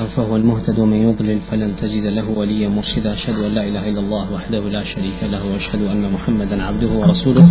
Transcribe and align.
الله 0.00 0.12
فهو 0.16 0.36
المهتد 0.36 0.78
ومن 0.78 0.96
يضلل 1.08 1.40
فلن 1.40 1.76
تجد 1.76 2.04
له 2.06 2.30
وليا 2.38 2.68
مرشدا. 2.68 3.12
أشهد 3.12 3.36
أن 3.44 3.54
لا 3.54 3.68
إله 3.68 3.88
إلا 3.88 4.00
الله 4.00 4.32
وحده 4.32 4.62
لا 4.68 4.82
شريك 4.82 5.20
له 5.22 5.52
وأشهد 5.52 5.82
أن 5.82 6.12
محمدا 6.12 6.62
عبده 6.62 6.88
ورسوله. 6.88 7.48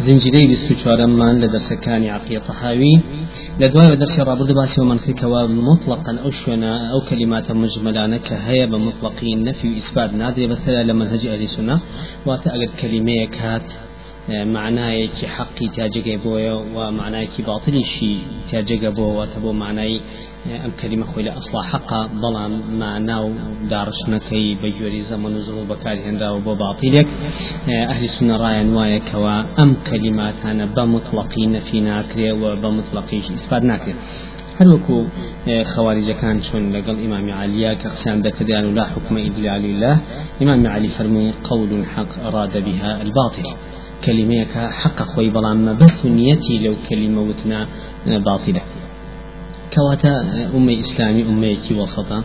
زنجيري 0.00 0.46
بستوچارم 0.50 1.10
من 1.20 1.40
لدرس 1.40 1.72
كان 1.72 2.04
عقية 2.06 2.38
طحاوي. 2.38 2.94
لدواء 3.60 3.94
درس 3.94 4.20
رابط 4.20 4.52
باسي 4.52 4.80
ومن 4.80 4.98
فيك 4.98 5.24
مطلقا 5.70 6.12
أو 6.24 6.30
شنا 6.30 6.72
أو 6.92 6.98
كلمات 7.10 7.52
مجملة 7.52 8.16
كهيا 8.16 8.66
بمطلقين 8.66 9.44
نفي 9.44 9.78
إثبات 9.78 10.14
نادر 10.14 10.46
بس 10.46 10.68
لمنهج 10.68 11.26
أهل 11.26 11.42
السنة. 11.42 11.80
واتأجد 12.26 12.70
كلمة 12.82 13.24
كات 13.24 13.68
معنایەکی 14.28 15.26
حەقی 15.36 15.68
تاجگەی 15.76 16.18
بۆیە 16.24 16.54
و 16.74 16.78
معنایەکی 17.00 17.42
باڵتنیشی 17.48 18.14
تاجگە 18.50 18.90
بۆەوە 18.98 19.24
بۆ 19.42 19.50
معنای 19.62 20.00
ئەم 20.62 20.72
کەلیمە 20.80 21.06
خۆی 21.10 21.24
لە 21.26 21.32
ئەسڵا 21.36 21.62
حەقا 21.72 22.02
بەڵام 22.22 22.52
معنا 22.80 23.18
و 23.26 23.30
داڕشنەکەی 23.72 24.48
بە 24.60 24.68
گوێری 24.76 25.02
زەمن 25.10 25.32
و 25.36 25.44
زڵ 25.46 25.56
بەکاری 25.70 26.02
هێنراوە 26.06 26.40
بۆ 26.46 26.52
باڵتیلێک 26.62 27.08
ئەهلی 27.90 28.10
سونە 28.14 28.36
ڕایەن 28.42 28.68
وایەکەوە 28.76 29.36
ئەم 29.58 29.70
کەلیماتانە 29.88 30.66
بە 30.76 30.84
مطلقی 30.94 31.46
نەفی 31.54 31.80
ناکرێ 31.90 32.30
و 32.40 32.44
بە 32.62 32.68
مطلقیش 32.78 33.26
ئیسپات 33.34 33.62
ناکرێت 33.70 33.98
هەروەکو 34.58 34.96
خوارجەکان 35.72 36.36
چۆن 36.46 36.64
لەگەڵ 36.74 36.96
ئیمامی 37.04 37.32
عالیا 37.40 37.72
کە 37.80 37.88
قسەیان 37.94 38.18
دەکردیان 38.26 38.64
و 38.66 38.72
لا 38.78 38.84
حکمە 38.94 39.20
ئیدلی 39.24 39.48
الله 39.54 39.96
ئیمامی 40.40 40.68
علی 40.74 40.90
فەرمووی 40.96 41.32
قول 41.48 41.70
حق 41.94 42.12
أراد 42.28 42.54
بها 42.66 42.92
كلميك 44.04 44.54
حق 44.82 45.02
خوي 45.02 45.30
بلام 45.30 45.78
بس 45.78 46.06
نيتي 46.06 46.58
لو 46.58 46.74
كلمة 46.88 47.20
وتنا 47.28 47.68
باطلة. 48.06 48.62
كواتا 49.74 50.12
أمي 50.56 50.80
إسلامي 50.80 51.22
أمي 51.22 51.58
وسطا 51.80 52.18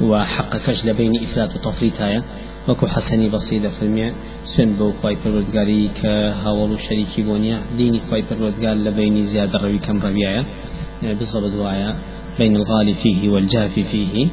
وحقكش 0.00 0.78
لبين 0.86 1.12
إفراط 1.24 1.50
وتفريط 1.56 2.00
هاي 2.00 2.22
وەکو 2.68 2.86
حەسەنی 2.94 3.28
بەسیدە 3.34 3.70
فەرمیە 3.76 4.08
سوێن 4.50 4.70
بەو 4.78 4.90
خی 5.00 5.16
پەروەردگاری 5.22 5.82
کە 5.98 6.14
هەوڵ 6.42 6.70
و 6.74 6.78
شەریکی 6.86 7.22
بۆنیە 7.28 7.58
دینی 7.78 8.00
خی 8.08 8.22
پەروەردگار 8.28 8.76
لە 8.86 8.90
بینی 8.98 9.24
زیادە 9.32 9.56
ڕەوی 9.62 9.80
کەم 9.86 9.98
ڕەویایە 10.04 10.42
بزە 11.18 11.38
بدوایە 11.44 11.90
بين 12.40 12.56
الغالي 12.56 12.94
فيه 12.94 13.28
والجاف 13.28 13.72
فيه 13.72 14.28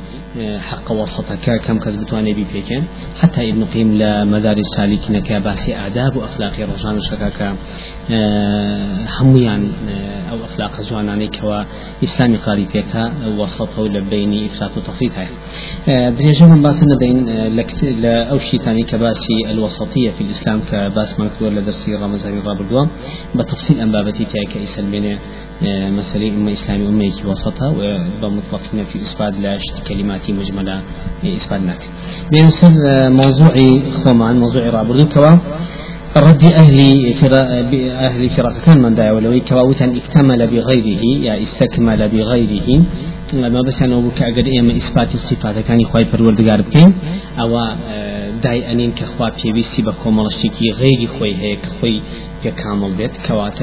حق 0.60 0.92
وسطك 0.92 1.62
كم 1.66 1.80
كذبت 1.80 2.14
بي 2.16 2.44
بيكين 2.54 2.84
حتى 3.20 3.50
ابن 3.52 3.64
قيم 3.66 3.90
لمدار 4.02 4.58
السالكين 4.58 5.20
كباسي 5.20 5.76
آداب 5.76 6.16
وأخلاق 6.18 6.54
رجان 6.60 7.00
شكاكا 7.10 7.56
هميان 9.20 9.62
أو 10.32 10.38
أخلاق 10.46 10.82
جواناني 10.90 11.28
كوا 11.28 11.64
إسلامي 12.04 12.38
قاري 12.38 12.66
فيك 12.66 12.94
وسطه 13.40 13.88
لبين 13.88 14.46
إفساد 14.46 14.72
وتفريط 14.78 15.12
دريجة 15.88 16.46
من 16.46 16.62
باسنا 16.62 16.96
بين 17.00 17.26
لأو 18.02 18.38
شيء 18.40 18.62
ثاني 18.62 18.84
كباسي 18.84 19.52
الوسطية 19.52 20.12
في 20.12 20.22
الإسلام 20.22 20.60
كباس 20.72 21.20
مكتور 21.20 21.50
لدرسي 21.50 21.96
رمزان 21.96 22.38
الرابع 22.38 22.88
بتفصيل 23.36 23.80
أنبابتي 23.80 24.26
تاكا 24.26 24.64
إسلام 24.64 25.20
مسألة 25.98 26.28
أمة 26.28 26.52
إسلامي 26.52 26.88
أمة 26.90 27.30
وسطها 27.30 27.74
وبمطلقين 28.24 28.84
في 28.84 28.96
إثبات 29.02 29.34
لا 29.44 29.60
كلمات 29.88 30.30
مجملة 30.30 30.82
إثبات 31.26 31.62
ناك 31.62 31.82
بين 32.32 32.50
سر 32.52 32.74
موضوعي 33.10 33.82
خمان 34.04 34.40
موضوعي 34.40 34.70
رابردو 34.70 35.06
كوا 35.14 35.32
رد 36.18 36.44
أهل 36.44 36.78
أهل 37.92 38.30
فراق 38.30 38.56
كان 38.66 38.82
من 38.82 38.96
دايا 38.96 39.12
ولو 39.12 39.42
كواوتا 39.50 39.86
اكتمل 40.00 40.48
بغيره 40.48 41.04
يا 41.28 41.44
استكمل 41.44 42.10
بغيره 42.10 42.70
ما 43.34 43.62
بس 43.68 43.82
أنا 43.82 43.94
أقول 43.96 44.12
كأجر 44.12 44.46
إما 44.60 44.78
إثبات 44.78 45.16
الصفات 45.16 45.60
كان 45.60 45.80
يخوي 45.80 46.06
پروردگار 46.06 46.62
بكين 46.62 46.94
أو 47.40 47.50
داي 48.44 48.72
أنين 48.72 48.92
كخوا 48.92 49.30
بيبيسي 49.44 49.82
بكومالشتكي 49.82 50.72
غير 50.72 51.08
خوي 51.08 51.36
هيك 51.36 51.66
خوي 51.82 52.02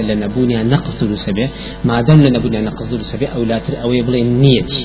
لە 0.09 0.15
نەبوونیان 0.23 0.67
نەقص 0.75 0.95
دروسە 1.03 1.33
بێ 1.37 1.47
مادەم 1.91 2.19
لە 2.25 2.31
نەبوونیان 2.35 2.65
نەقص 2.69 2.87
دروسە 2.93 3.17
بێ 3.21 3.27
ئەولاتر 3.35 3.75
ئەوەی 3.83 4.03
بڵێن 4.07 4.29
نیەتی 4.43 4.85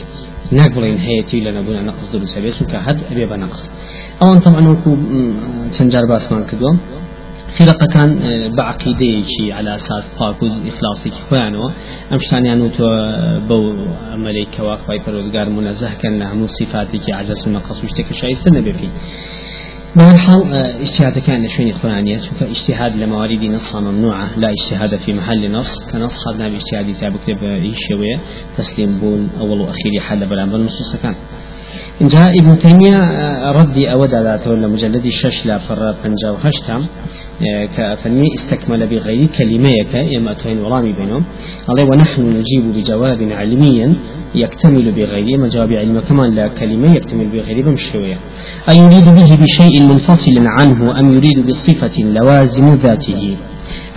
ناک 0.57 0.71
بڵێن 0.75 0.99
هەیەی 1.05 1.41
لە 1.47 1.51
نەبوونیان 1.57 1.85
نەقص 1.89 2.07
دروسە 2.13 2.39
بێت 2.43 2.53
چونکە 2.57 2.77
هەد 2.87 2.97
ئەبێ 3.09 3.25
بە 3.31 3.37
نەقص 3.43 3.61
ئەوان 4.21 4.39
تەم 4.43 4.53
ئەنوکو 4.57 4.91
چەند 5.75 5.89
جار 5.93 6.05
باسمان 6.11 6.43
کردوم 6.49 6.77
فرقة 7.57 7.85
كان 7.93 8.09
بعقيدة 8.55 9.23
شيء 9.33 9.53
على 9.53 9.75
أساس 9.75 10.09
باكو 10.19 10.45
إخلاصي 10.45 11.09
كفانو 11.09 11.71
أمشتانيان 12.13 12.61
وتو 12.61 12.85
بو 13.49 13.73
ملائكة 14.15 14.63
وأخوي 14.63 14.99
فرودگار 14.99 15.49
منزه 15.49 15.93
كان 15.93 16.19
له 16.19 16.47
صفاتك 16.47 17.05
عجز 17.09 17.47
ونقص 17.47 17.83
واشتكى 17.83 18.13
شايستن 18.13 18.61
بفي 18.61 18.89
بحال 19.95 20.53
اجتهاد 20.53 21.19
كان 21.19 21.49
شوين 21.49 21.73
قرآنية 21.73 22.21
شوف 22.21 22.43
اجتهاد 22.43 22.95
لموارد 22.95 23.43
نص 23.43 23.75
ممنوعة. 23.75 24.39
لا 24.39 24.49
اجتهاد 24.51 24.95
في 24.95 25.13
محل 25.13 25.51
نص. 25.51 25.79
كنص 25.91 26.17
خدنا 26.25 26.49
باجتهاد 26.49 26.95
تابك 27.01 27.41
بإيشوية. 27.41 28.19
تسليم 28.57 28.99
بون 28.99 29.29
أول 29.39 29.61
وأخير 29.61 30.01
حل 30.01 30.25
بلا 30.27 30.45
بالنصوص 30.45 30.95
كان 31.03 31.15
جاء 32.01 32.39
ابن 32.39 32.57
تيمية 32.59 32.97
ردي 33.51 33.91
أود 33.91 34.09
ذاته 34.09 34.51
ولا 34.51 34.67
مجلد 34.67 35.05
الشش 35.05 35.45
لا 35.45 35.57
فر 35.59 35.95
بنجا 36.03 36.29
وهشتا 36.29 36.85
كفني 37.77 38.27
استكمل 38.35 38.87
بغير 38.87 39.25
كلميك 39.37 39.93
يما 39.93 40.33
توين 40.33 40.59
ورامي 40.59 40.93
بينهم. 40.93 41.23
الله 41.69 41.83
ونحن 41.83 42.21
نجيب 42.21 42.73
بجواب 42.75 43.31
علميا 43.31 43.95
يكتمل 44.35 44.91
بغيره 44.91 45.37
ما 45.37 45.47
جواب 45.47 45.71
علم 45.71 45.99
كمان 45.99 46.35
لا 46.35 46.47
كلمة 46.47 46.95
يكتمل 46.95 47.27
بغيره 47.27 47.61
بمشوية 47.65 48.17
يريد 48.69 49.05
به 49.05 49.35
بشيء 49.35 49.81
منفصل 49.81 50.37
عنه 50.37 50.99
أم 50.99 51.13
يريد 51.13 51.45
بصفة 51.47 52.03
لوازم 52.03 52.75
ذاته؟ 52.75 53.37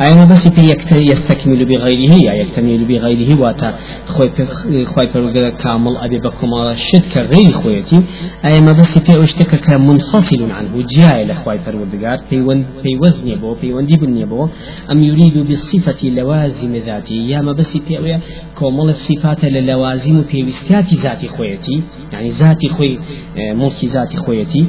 أين 0.00 0.28
بس 0.28 0.49
في 0.49 0.77
يستكمل 0.93 1.65
بغيره؟ 1.65 2.15
يا 2.15 2.33
يكتمل 2.33 2.84
بغيره 2.84 3.41
واتا. 3.41 3.78
خوي 4.06 4.84
خوي 4.84 5.06
بروجر 5.15 5.50
كامل 5.50 5.97
أبي 5.97 6.19
بكم 6.19 6.50
شد 6.75 7.03
كغير 7.15 7.53
خويتي 7.53 8.03
أي 8.44 8.60
ما 8.60 8.72
بس 8.72 8.99
في 8.99 9.25
أشتك 9.25 9.60
كمنفصل 9.60 10.50
عنه 10.53 10.87
جاء 10.97 11.22
إلى 11.22 11.34
خوي 11.34 11.59
بروجر 11.66 12.19
في 12.31 12.41
ون 12.41 12.65
في 12.83 12.97
وزن 13.03 13.28
يبو 13.28 13.55
في 13.55 13.72
وندي 13.72 13.97
بن 13.97 14.16
يبو 14.16 14.49
أم 14.91 15.03
يريد 15.05 15.38
بالصفة 15.38 16.09
لوازم 16.09 16.77
ذاته 16.77 17.12
يا 17.12 17.41
ما 17.41 17.53
بس 17.53 17.77
في 17.77 18.19
كمال 18.60 18.91
الصفات 18.91 19.44
للوازم 19.44 20.25
في 20.25 20.44
وستات 20.44 20.94
ذات 20.94 21.27
خويتي 21.27 21.83
يعني 22.12 22.31
ذات 22.31 22.66
خوي 22.66 22.99
ملك 23.37 23.84
ذات 23.84 24.16
خويتي 24.16 24.66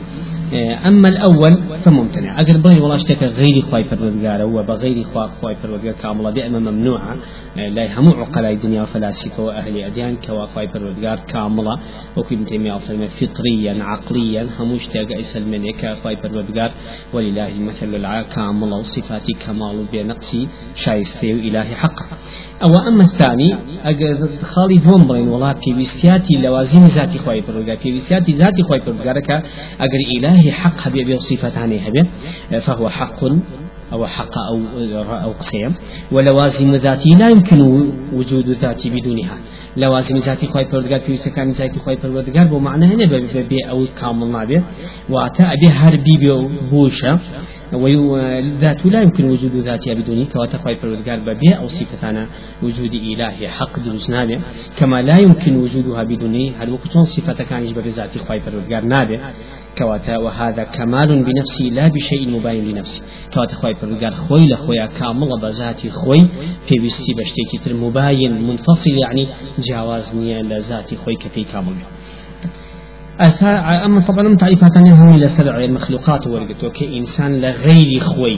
أما 0.88 1.10
الأول 1.10 1.58
فممتنع. 1.86 2.42
أقل 2.42 2.58
بغير 2.58 2.82
والله 2.82 2.96
أشتكى 2.96 3.26
غير 3.26 3.62
خواي 3.62 3.84
فرودقار 3.84 4.44
هو 4.44 4.64
بغير 4.64 5.04
خوا 5.04 5.28
خواي 5.28 5.56
فرودقار 5.56 5.94
كاملة 5.94 6.30
بأما 6.30 6.60
ممنوعة 6.60 7.18
لا 7.56 7.84
يهمو 7.84 8.12
عقلاء 8.12 8.54
الدنيا 8.54 8.84
وفلاسفة 8.84 9.44
وأهل 9.44 9.84
أديان 9.84 10.16
كوا 10.28 10.46
خواي 10.46 10.68
فرودقار 10.68 11.20
كاملة 11.28 11.80
وفي 12.18 12.36
ابن 12.36 12.46
تيمية 12.46 12.78
فطريا 13.08 13.84
عقليا 13.84 14.48
همو 14.60 14.76
اشتاق 14.76 15.20
يسلمني 15.20 15.72
كخواي 15.74 16.18
فرودقار 16.18 16.72
ولله 17.14 17.48
المثل 17.48 17.96
العا 17.96 18.22
كاملة 18.24 18.76
وصفاتي 18.76 19.34
كمال 19.46 19.86
بنقصي 19.94 20.48
شايستي 20.76 21.32
إلهي 21.32 21.76
حقا 21.76 22.06
أو 22.64 22.78
أما 22.88 23.04
الثاني 23.04 23.56
أجر 23.84 24.30
خالي 24.42 24.78
بوم 24.78 25.08
بين 25.08 25.28
والله 25.28 25.54
في 25.54 25.74
بيستياتي 25.74 26.38
لوازم 26.38 26.86
ذاتي 26.86 27.18
خواي 27.18 27.42
فرودقار 27.42 27.78
في 27.78 27.92
بيستياتي 27.92 28.32
ذاتي 28.32 28.64
خواي 28.64 28.82
فرودقار 28.82 29.44
أجر 29.80 30.00
إلهي 30.18 30.43
الله 30.44 30.52
حق 30.52 30.88
هبي 30.88 31.16
بصفتان 31.16 31.72
هبي 31.72 32.04
فهو 32.60 32.90
حق 32.90 33.24
أو 33.94 34.08
حق 34.08 34.38
أو 34.38 34.58
أو 35.06 35.32
قسيم 35.32 35.74
ولوازم 36.12 36.76
ذاتي 36.76 37.10
لا 37.10 37.30
يمكن 37.30 37.60
وجود 38.14 38.50
ذاتي 38.62 38.90
بدونها. 38.90 39.38
لوازم 39.78 40.18
ذاتي 40.18 40.48
خوي 40.48 40.66
پروردگار 40.66 41.02
في 41.06 41.18
سكان 41.18 41.52
ذاتي 41.52 41.80
خوي 41.80 41.96
پروردگار 41.96 42.44
بو 42.44 42.60
معنى 42.60 42.86
هنا 42.86 43.06
بي 43.50 43.70
أو 43.70 43.86
كامل 44.02 44.28
ما 44.28 44.44
بي 44.46 44.62
واتا 45.10 45.54
أبي 45.54 45.68
هربي 45.68 46.18
بي 46.18 46.48
بوشا. 46.72 47.20
وذات 47.74 48.86
لا 48.86 49.02
يمكن 49.02 49.30
وجود 49.30 49.56
ذاتها 49.56 49.94
بدون 49.94 50.26
كواتفاي 50.26 50.76
فرودگار 50.76 51.20
ببيع 51.20 51.58
أو 51.60 51.68
صفتنا 51.68 52.28
وجود 52.64 52.94
إله 52.94 53.48
حق 53.48 53.80
دروس 53.80 54.12
كما 54.78 55.02
لا 55.02 55.18
يمكن 55.18 55.56
وجودها 55.56 56.04
بدون 56.04 56.54
هل 56.60 56.70
وقتون 56.70 57.06
صفة 57.06 57.44
كان 57.44 57.64
يجب 57.64 57.80
بذات 57.84 58.18
خواي 58.18 58.40
فرودگار 58.40 58.84
نابه 58.84 59.20
كواتا 59.78 60.18
وهذا 60.18 60.64
كمال 60.64 61.24
بنفسه 61.24 61.66
لا 61.66 61.88
بشيء 61.88 62.30
مبين 62.30 62.72
لنفسه 62.72 63.02
كواتا 63.34 63.54
خواي 63.56 63.76
فرودگار 63.76 64.12
خوي 64.12 64.48
لخويا 64.48 64.86
كامل 64.86 65.30
بذات 65.42 65.88
خوي. 65.88 66.22
في 66.68 66.76
بستي 66.80 67.14
بشتيكي 67.14 67.58
تر 67.66 67.74
مباين 67.74 68.48
منفصل 68.48 68.92
يعني 69.04 69.28
جواز 69.60 70.16
نيا 70.16 70.42
لذات 70.42 70.94
خوي 70.96 71.16
كفي 71.16 71.44
كامل. 71.44 71.76
أما 73.22 74.02
طبعا 74.02 74.36
تعريفات 74.36 74.78
هم 74.78 75.16
إلى 75.16 75.28
سبع 75.28 75.58
المخلوقات 75.58 76.28
ورقت 76.28 76.64
وكإنسان 76.64 77.42
لغير 77.42 78.00
خوي 78.00 78.38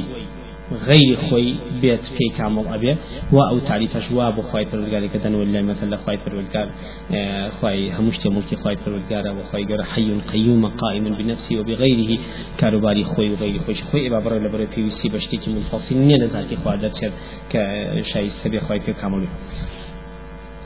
غير 0.71 1.15
خوي 1.29 1.55
بيت 1.81 1.99
في 1.99 2.37
كامل 2.37 2.67
أبي 2.67 2.95
و 3.31 3.59
تعريف 3.59 4.11
وا 4.11 4.29
بو 4.29 4.41
خوي 4.41 4.65
پروردگار 4.65 5.05
كدن 5.13 5.35
ولا 5.35 5.61
مثلا 5.61 5.97
خوي 5.97 6.17
پروردگار 6.17 6.67
آه، 7.11 7.49
خوي 7.49 7.91
همشت 7.91 8.27
ملك 8.27 8.55
خوي 8.63 8.75
پروردگار 8.75 9.27
و 9.27 9.43
خوي 9.51 9.65
غير 9.65 9.83
حي 9.83 10.21
قيوم 10.31 10.65
قائم 10.67 11.03
بنفسه 11.03 11.59
وبغيره 11.59 12.19
كاروباري 12.57 13.03
خوي 13.03 13.31
وغير 13.31 13.59
خوي 13.59 13.75
خوي 13.75 14.09
بابر 14.09 14.37
لبر 14.37 14.65
في 14.65 14.89
سي 14.89 15.09
بشتي 15.09 15.39
منفصل 15.47 15.97
ني 15.97 16.17
لذاتي 16.17 16.55
خوا 16.55 16.75
درچ 16.75 17.05
كشاي 17.49 18.29
سبي 18.29 18.59
خوي 18.59 18.79
كامل. 18.79 19.27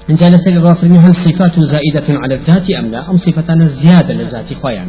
إن 0.09 0.15
جاء 0.15 0.29
لسبب 0.29 0.65
هل 0.97 1.15
صفات 1.15 1.59
زائدة 1.59 2.03
على 2.09 2.35
الذات 2.35 2.71
أم 2.71 2.85
لا؟ 2.85 3.09
أم 3.09 3.17
صفتان 3.17 3.59
زيادة 3.59 4.13
لذات 4.13 4.53
خويا. 4.53 4.85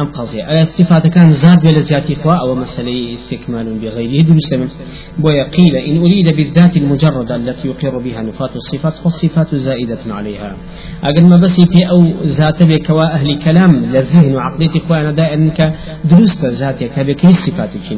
أم 0.00 0.06
قضية 0.06 0.50
أي 0.50 0.66
صفات 0.66 1.06
كان 1.06 1.30
زاد 1.30 1.60
بلا 1.62 1.80
ذات 1.80 2.10
إخوة 2.10 2.40
أو 2.40 2.54
مسألة 2.54 3.14
استكمال 3.14 3.78
بغيره 3.78 4.24
بمسلم 4.24 4.68
ويقيل 5.24 5.76
إن 5.76 5.96
أريد 5.96 6.36
بالذات 6.36 6.76
المجردة 6.76 7.36
التي 7.36 7.68
يقر 7.68 7.98
بها 7.98 8.22
نفات 8.22 8.56
الصفات 8.56 8.94
فالصفات 8.94 9.54
زائدة 9.54 9.98
عليها. 10.06 10.56
أقل 11.04 11.26
ما 11.26 11.36
بس 11.36 11.50
في 11.52 11.90
أو 11.90 12.24
ذات 12.24 12.62
بكوا 12.62 13.14
أهل 13.14 13.38
كلام 13.38 13.86
للذهن 13.86 14.34
وعقلية 14.34 14.70
إخوة 14.76 15.00
أنا 15.00 15.10
دائما 15.10 15.52
درست 16.04 16.44
ذاتك 16.44 17.00
بكي 17.00 17.26
الصفات 17.26 17.70
كي 17.88 17.94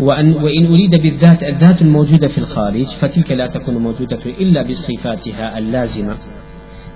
وأن 0.00 0.32
وإن 0.32 0.66
أريد 0.66 1.02
بالذات 1.02 1.42
الذات 1.42 1.82
الموجودة 1.82 2.28
في 2.28 2.38
الخارج 2.38 2.84
فتلك 2.84 3.30
لا 3.32 3.46
تكون 3.46 3.76
موجودة 3.76 4.18
إلا 4.26 4.62
بصفاتها 4.62 5.58
اللازمة. 5.58 6.16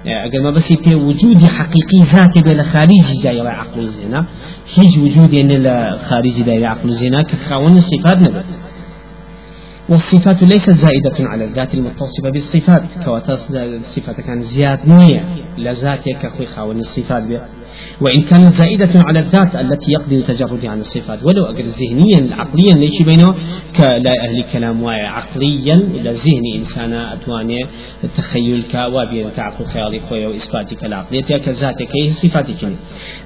اگر 0.07 0.41
ما 0.43 0.51
بس 0.51 0.73
في 0.73 0.95
وجود 0.95 1.45
حقيقي 1.45 1.99
ذات 2.01 2.39
بلا 2.39 2.63
خارج 2.63 3.23
جاي 3.23 3.41
عقل 3.41 3.91
هيج 4.75 4.99
وجود 4.99 5.35
ان 5.35 5.67
الخارج 5.67 6.43
داير 6.43 6.65
عقل 6.65 6.89
الزنا 6.89 7.23
كخاون 7.23 7.77
الصفات 7.77 8.19
نبت. 8.19 8.45
والصفات 9.89 10.43
ليست 10.43 10.71
زائدة 10.71 11.17
على 11.19 11.45
الذات 11.45 11.75
المتصفة 11.75 12.31
بالصفات 12.31 12.83
كواتا 13.05 13.39
الصفات 13.51 14.21
كان 14.21 14.43
زياد 14.43 14.89
نوية 14.89 15.25
لذاتك 15.59 16.19
كخوي 16.23 16.47
خاون 16.47 16.79
الصفات 16.79 17.23
بها. 17.23 17.49
وإن 18.01 18.23
كانت 18.23 18.55
زائدة 18.55 18.91
على 18.95 19.19
الذات 19.19 19.55
التي 19.55 19.93
يقضي 19.93 20.23
تجرد 20.23 20.67
عن 20.67 20.81
الصفات. 20.81 21.25
ولو 21.25 21.45
أجر 21.45 21.63
ذهنيا 21.63 22.35
عقليا 22.35 22.75
ليش 22.75 23.03
بينه؟ 23.03 23.35
كلا 23.77 24.13
أهل 24.29 24.45
كلام 24.53 24.83
واعي. 24.83 25.07
عقليا 25.07 25.75
إلى 25.75 26.11
ذهن 26.11 26.43
إنسان 26.59 26.93
أتواني 26.93 27.67
تخيل 28.17 28.65
كوابي 28.73 29.31
كعقل 29.37 29.65
خيالي 29.65 30.01
خويا 30.01 30.29
وإثباتك 30.29 30.85
العقلية 30.85 31.21
كذاتك 31.21 31.89
هي 31.97 32.11
صفاتك. 32.11 32.73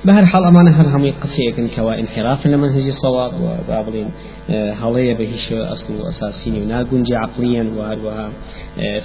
بهر 0.04 0.26
حال 0.26 0.44
أمانة 0.44 0.70
هل 0.70 0.87
هم 0.87 1.12
قصية 1.20 1.69
كوا 1.76 2.00
انحراف 2.00 2.46
لمنهج 2.46 2.87
الصواب 2.87 3.32
وبابلين 3.43 4.10
هڵەیە 4.50 5.14
بە 5.18 5.24
هیچ 5.32 5.46
ئەسل 5.70 5.92
و 5.92 6.02
ئەساسینی 6.08 6.60
و 6.62 6.64
ناگونجی 6.64 7.14
عقلیان 7.14 7.68
و 7.76 7.78
هەروەها 7.90 8.26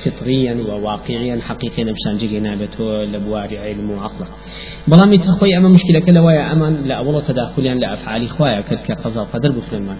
فطريا 0.03 0.53
وواقعيا 0.69 1.35
حقيقيا 1.47 1.93
بشان 1.93 2.17
جيجي 2.17 2.39
نابتو 2.39 3.03
لبواري 3.13 3.57
علم 3.57 3.91
وعقل 3.91 4.25
بەڵامی 4.91 5.17
تخۆی 5.25 5.53
ئەمە 5.55 5.69
مشکلەکە 5.75 6.11
لەوەیە 6.17 6.43
ئەمان 6.49 6.73
لە 6.89 6.93
ئەوڵە 6.99 7.21
تداخلیان 7.29 7.77
لە 7.83 7.87
ئەفعالی 7.91 8.29
خوایە 8.35 8.61
کرد 8.69 8.81
کە 8.87 8.93
قەزا 9.03 9.23
قەدر 9.33 9.51
بفرێنمان 9.57 9.99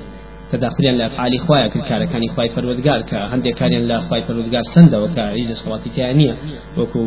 تداخلیان 0.52 0.96
لە 1.00 1.04
ئەفعالی 1.08 1.40
خوایە 1.46 1.68
کرد 1.74 1.86
کارەکانی 1.90 2.30
خوای 2.34 2.50
پەروەردگار 2.56 3.00
کە 3.10 3.18
هەندێک 3.34 3.58
لە 3.92 3.98
خوای 4.08 4.22
پەروەردگار 4.28 4.66
سندەوە 4.74 5.08
کە 5.16 5.24
هیچ 5.40 5.48
دەسەڵاتی 5.52 5.90
تیان 5.96 6.16
نییە. 6.20 6.36
وەکو 6.80 7.02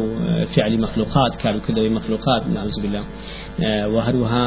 فعلی 0.54 0.76
مخلوقات 0.86 1.32
کاروکردەوەی 1.42 1.92
مخلوقات 1.98 2.42
نعوذ 2.56 2.76
بالله. 2.82 3.04
وهروها 3.94 4.42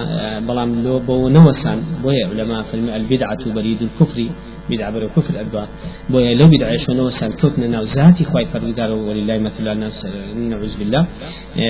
بەڵام 0.47 0.71
لۆ 0.85 0.95
بۆ 1.07 1.15
نەوەسان 1.35 1.79
بۆیە 2.03 2.25
لەما 2.39 2.63
فەرمی 2.69 2.91
البدعة 2.99 3.43
بريد 3.55 3.81
الكفر 3.81 4.29
بدعة 4.69 4.91
برو 4.91 5.09
كفر 5.15 5.41
أدبا 5.41 5.67
بويا 6.09 6.35
لو 6.35 6.47
بدعة 6.47 6.77
شو 6.77 7.09
سان 7.09 7.31
كوتنا 7.31 7.67
ناو 7.67 7.83
ذاتي 7.83 8.23
خواي 8.23 8.45
فرودار 8.45 8.91
ولله 8.91 9.37
مثل 9.37 9.67
الناس 9.67 10.05
نعوذ 10.35 10.77
بالله. 10.79 11.07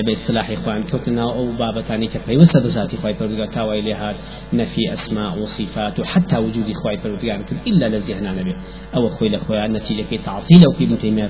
باصطلاح 0.05 0.49
إخوان 0.49 0.83
كوتنا 0.83 1.23
أو 1.23 1.51
بابا 1.51 1.81
تاني 1.81 2.07
كفاي 2.07 2.37
وسد 2.37 2.65
ذاتي 2.65 2.97
خواي 2.97 3.13
فرودار 3.13 3.45
كاوي 3.45 3.81
لها 3.81 4.15
نفي 4.53 4.93
أسماء 4.93 5.39
وصفات 5.39 5.99
وحتى 5.99 6.37
وجود 6.37 6.73
خواي 6.83 6.97
فرودار 6.97 7.39
إلا 7.67 7.85
لزيهنا 7.89 8.31
نبي. 8.31 8.53
أو 8.95 9.09
خوي 9.09 9.29
لخوي 9.29 9.65
النتيجة 9.65 10.03
كي 10.09 10.17
تعطيل 10.17 10.65
أو 10.65 10.71
في 10.71 10.85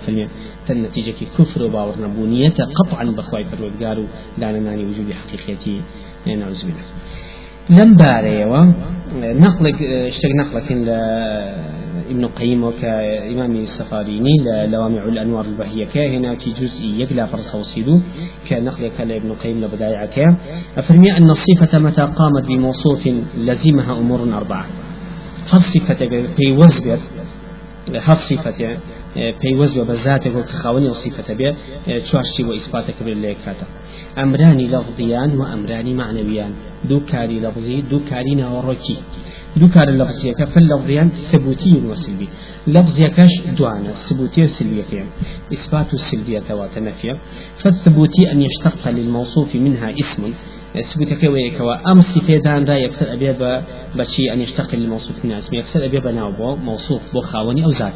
فيلم. 0.05 0.29
النتيجة 0.69 1.11
كي 1.11 1.25
كفر 1.37 1.63
وباور 1.63 1.95
نبونية 2.01 2.57
قطعا 2.79 3.03
بخواي 3.03 3.45
فرودار 3.45 3.97
لا 4.37 4.51
ناني 4.51 4.83
وجود 4.85 5.11
حقيقيتي. 5.11 5.81
نعوذ 6.27 6.61
بالله. 6.65 6.85
لم 7.69 7.95
باريوا 7.95 8.63
نقلك 9.15 9.81
اشتق 9.81 10.29
نقلك 10.39 10.71
ابن 12.09 12.25
قيم 12.25 12.63
وكإمام 12.63 13.55
السفاريني 13.55 14.35
لوامع 14.67 15.03
الأنوار 15.03 15.45
البهية 15.45 15.85
كهنا 15.85 16.35
في 16.35 16.51
جزء 16.51 16.85
يقلا 16.85 17.25
فرصوصيدو 17.25 17.99
كنقلك 18.49 19.01
لابن 19.01 19.33
قيم 19.33 19.61
لبدايعك. 19.63 20.35
أفرمي 20.77 21.17
أن 21.17 21.29
الصفة 21.29 21.79
متى 21.79 22.01
قامت 22.01 22.45
بموصوف 22.47 23.09
لزمها 23.37 23.91
أمور 23.97 24.37
أربعة. 24.37 24.67
هالصفة 25.51 26.01
في 26.37 26.51
وزبر 26.51 26.99
هالصفة 28.07 28.77
پەیوەست 29.41 29.73
بە 29.77 29.83
بەزاتێک 29.89 30.33
کە 30.49 30.55
خاوەنی 30.61 30.89
وصیفەتە 30.93 31.33
بێ 31.39 31.49
چوارشی 32.07 32.43
بۆ 32.47 32.51
ئیسپاتەکە 32.57 33.01
بێت 33.07 33.19
لە 33.23 33.29
کاتە 33.43 33.65
ئەمرانی 34.19 34.67
و 35.39 35.43
ئەمرانی 35.51 35.93
معنەویان 36.01 36.53
دوو 36.89 36.99
کاری 37.11 37.37
لەفزی 37.45 37.77
دوو 37.91 37.99
کاری 38.09 38.33
ناوەڕۆکی 38.41 38.97
دوو 39.59 39.69
کار 39.75 39.87
لەفزیەکە 40.01 40.45
فل 40.53 40.65
لەفظیان 40.71 41.09
ثبوتی 41.29 41.73
وسلبی 41.91 42.27
لفظيكش 42.67 43.41
دوانا 43.57 43.93
ثبوتية 43.93 44.45
سلبية 44.45 45.05
إثبات 45.53 45.93
السلبية 45.93 46.39
توات 46.39 46.77
نفية 46.77 47.17
فالثبوتي 47.57 48.31
أن 48.31 48.41
يشتق 48.41 48.87
للموصوف 48.87 49.55
منها 49.55 49.93
اسم. 49.99 50.33
ثبوتك 50.89 51.23
ويكوا 51.23 51.91
أم 51.91 52.01
صفة 52.01 52.37
دان 52.37 52.63
دا 52.63 52.77
يكسر 52.77 53.13
أبي 53.13 53.33
بشي 53.95 54.33
أن 54.33 54.41
يشتق 54.41 54.75
للموصوف 54.75 55.25
منها 55.25 55.39
اسم. 55.39 55.53
يكسر 55.55 55.85
أبي 55.85 55.99
بناو 55.99 56.31
بو 56.31 56.55
موصوف 56.55 57.01
بو 57.13 57.21
خاوني 57.21 57.63
أو 57.65 57.69
ذات. 57.69 57.93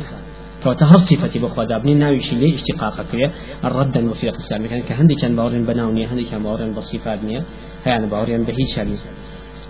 صفتي 0.73 1.39
بخوا 1.39 1.63
دابني 1.63 1.93
ناوي 1.93 2.19
لي 2.19 2.55
اشتقاق 2.55 3.01
كريا 3.11 3.31
الرد 3.65 3.97
وفي 3.97 4.29
الإسلام 4.29 4.65
كان 4.65 4.81
كهندي 4.81 5.15
كان 5.15 5.35
باورين 5.35 5.65
بناوني 5.65 6.05
هندي 6.05 6.23
كان 6.23 6.43
باورين 6.43 6.73
بصفات 6.73 7.23
نيا 7.23 7.43
هي 7.85 8.05
باورين 8.05 8.43
بهيش 8.43 8.77
يعني 8.77 8.95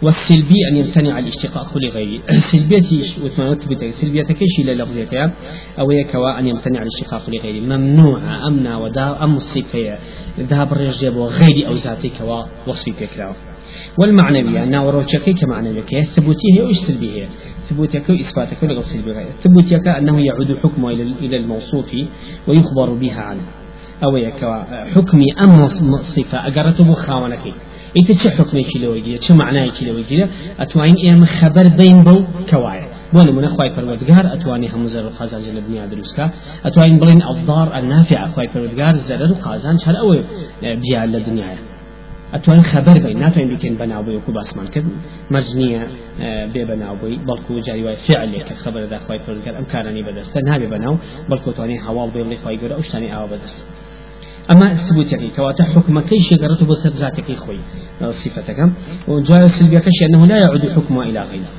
والسلبي 0.01 0.55
أن 0.71 0.77
يمتنع 0.77 1.19
الاشتقاق 1.19 1.77
لغيره. 1.77 2.21
سلبيتي 2.37 3.15
وثمانوت 3.23 3.65
بدأ 3.65 3.91
سلبيتك 3.91 4.37
شيء 4.55 4.65
للفظيتها 4.65 5.33
أو 5.79 5.91
يكوا 5.91 6.39
أن 6.39 6.47
يمتنع 6.47 6.81
الاشتقاق 6.81 7.29
لغيره. 7.29 7.61
ممنوع 7.63 8.47
أمنا 8.47 8.77
ودا 8.77 9.23
أم 9.23 9.35
الصفية 9.35 9.99
ذهب 10.39 10.73
الرجل 10.73 11.17
وغيري 11.17 11.67
أو 11.67 11.73
ذاتك 11.73 12.21
ووصفي 12.21 12.91
فكره 12.91 13.35
والمعنوية 13.99 14.63
أن 14.63 14.75
وروتشكي 14.75 15.33
كمعنوية 15.33 16.03
ثبوتيه 16.03 16.53
هي 16.57 16.61
وإيش 16.61 16.77
سلبيه 16.77 17.29
ثبوتك 17.69 18.09
وإثباتك 18.09 18.63
ولا 18.63 18.81
سلبي 18.81 19.11
غير. 19.11 19.27
ثبوتك 19.43 19.87
أنه 19.87 20.25
يعود 20.25 20.57
حكمه 20.63 20.89
إلى 21.21 21.37
الموصوف 21.37 21.95
ويخبر 22.47 22.89
بها 22.93 23.21
عنه. 23.21 23.41
أو 24.03 24.17
يكوا 24.17 24.63
حكمي 24.95 25.25
أم 25.43 25.67
صفة 25.97 26.37
أقرته 26.47 26.83
بخاونكي 26.83 27.53
ئیتە 27.95 28.13
چه 28.21 28.29
حکمێکی 28.37 28.77
لەوەی 28.83 29.01
گیرە 29.05 29.19
چه 29.25 29.31
معنایەکی 29.41 29.83
لەوەی 29.87 30.05
گیرە 30.09 30.25
ئەتوانین 30.61 30.97
ئێمە 31.05 31.27
خەبەر 31.37 31.67
بین 31.79 31.99
بەو 32.05 32.19
کەوایە 32.49 32.87
بۆ 33.13 33.19
نمونە 33.27 33.49
خی 33.55 33.69
پەروەردگار 33.75 34.25
ئەتوانی 34.33 34.67
هەموو 34.73 34.89
زەر 34.93 35.05
و 35.07 35.11
قازان 35.17 35.41
لە 35.57 35.61
دنیا 35.67 35.85
دروستکە 35.91 36.25
ئەتوانین 36.65 36.97
بڵین 37.01 37.21
ئەڵدار 37.27 37.67
ئەنافع 37.75 38.19
خی 38.33 38.47
پەروەردگار 38.53 38.93
زەرەر 39.07 39.31
و 39.33 39.37
قازان 39.45 39.75
چەر 39.83 39.95
ئەوە 40.01 40.17
بیا 40.83 41.01
لە 41.13 41.19
دنیاە 41.27 41.57
ئەتوان 42.33 42.61
خبر 42.71 42.95
بین 43.05 43.17
ناتوانین 43.23 43.49
بکەین 43.53 43.75
بەناوبەی 43.81 44.15
وەکو 44.17 44.31
باسمان 44.37 44.67
کرد 44.73 44.87
مەرجنیە 45.33 45.83
بێ 46.53 46.63
بەناوبەی 46.69 47.15
بەڵکو 47.27 47.53
جاریوای 47.67 47.97
فعلێک 48.07 48.43
کە 48.49 48.55
خبردا 48.63 48.97
خی 49.05 49.19
پەروەردگار 49.23 49.55
ئەم 49.59 49.65
کارانی 49.73 50.03
بەدەستە 50.07 50.39
نابێ 50.49 50.67
بەناو 50.73 50.95
بەڵکو 51.29 51.49
توانێ 51.57 51.77
هەواڵ 51.85 52.09
بێ 52.13 52.21
بڵێ 52.25 52.37
خی 52.43 52.57
گەورە 52.61 52.75
ئەو 52.77 52.83
شتانی 52.87 53.09
ئاوا 53.13 53.27
أما 54.51 54.75
ثبوتك 54.75 55.35
كواتا 55.35 55.63
حكم 55.63 55.99
كي 55.99 56.19
شجرته 56.19 56.65
بسر 56.65 56.89
ذاتك 56.89 57.31
خوي 57.35 57.59
صفتك 58.01 58.69
وجاء 59.07 59.47
سلبيك 59.47 59.83
أنه 60.09 60.25
لا 60.25 60.37
يعود 60.37 60.63
حكمه 60.75 61.03
إلى 61.03 61.21
غيره. 61.21 61.51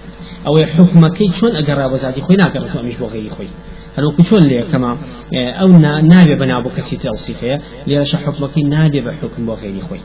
أو 0.47 0.57
حكم 0.66 1.09
كي 1.09 1.33
شون 1.33 1.57
أقرأ 1.57 1.87
بذاتي 1.88 2.21
خوي 2.21 2.37
ناقرته 2.37 2.83
مش 2.83 2.97
بغير 2.97 3.28
خوي. 3.28 3.49
هل 3.99 4.04
وكشون 4.04 4.42
لي 4.42 4.62
كما 4.62 4.99
أو 5.35 5.68
نابي 6.12 6.35
بنا 6.35 6.61
بو 6.61 6.68
كسيت 6.76 7.07
أو 7.07 7.16
صفه 7.16 7.61
ليش 7.87 8.16
حكمك 8.16 8.59
نابي 8.59 9.00
بحكم 9.00 9.47
بغير 9.47 9.80
خوي. 9.80 10.00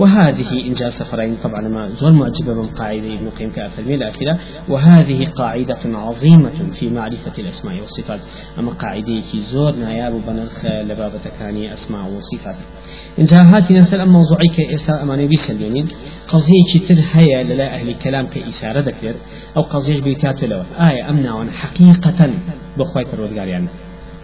وهذه 0.00 0.66
إن 0.66 0.72
جاء 0.72 0.90
سفرين 0.90 1.36
طبعا 1.44 1.68
ما 1.68 1.88
زول 1.88 2.12
معجبة 2.12 2.54
من 2.54 2.66
قاعدة 2.66 3.14
ابن 3.14 3.30
قيم 3.30 3.50
كأفلمي 3.50 3.94
الأخيرة 3.94 4.38
وهذه 4.68 5.26
قاعدة 5.26 5.78
عظيمة 5.84 6.50
في 6.72 6.88
معرفة 6.88 7.32
الأسماء 7.38 7.74
والصفات. 7.80 8.20
أما 8.58 8.72
قاعدة 8.72 9.20
زور 9.52 9.72
ناياب 9.76 10.12
بنرخ 10.26 10.64
لبابة 10.64 11.24
كاني 11.38 11.72
أسماء 11.72 12.02
وصفات. 12.16 12.56
انتهى 13.18 13.42
هاتي 13.42 13.74
نسأل 13.74 14.00
أما 14.00 14.12
موضوعي 14.12 14.48
كإساء 14.48 15.02
أماني 15.02 15.26
بيسلينين 15.26 15.88
قضية 16.28 16.86
تر 16.88 17.00
هيا 17.12 17.42
للا 17.42 17.74
أهل 17.74 17.88
الكلام 17.88 18.26
كإسارة 18.26 18.80
ذكر 18.80 19.14
أو 19.56 19.62
قضية 19.62 20.00
بيتات 20.00 20.44
له 20.44 20.64
آية 20.90 21.10
أمنا 21.10 21.50
حقيقة 21.50 22.30
بخواي 22.78 23.04
فرودقار 23.04 23.48
يعني 23.48 23.68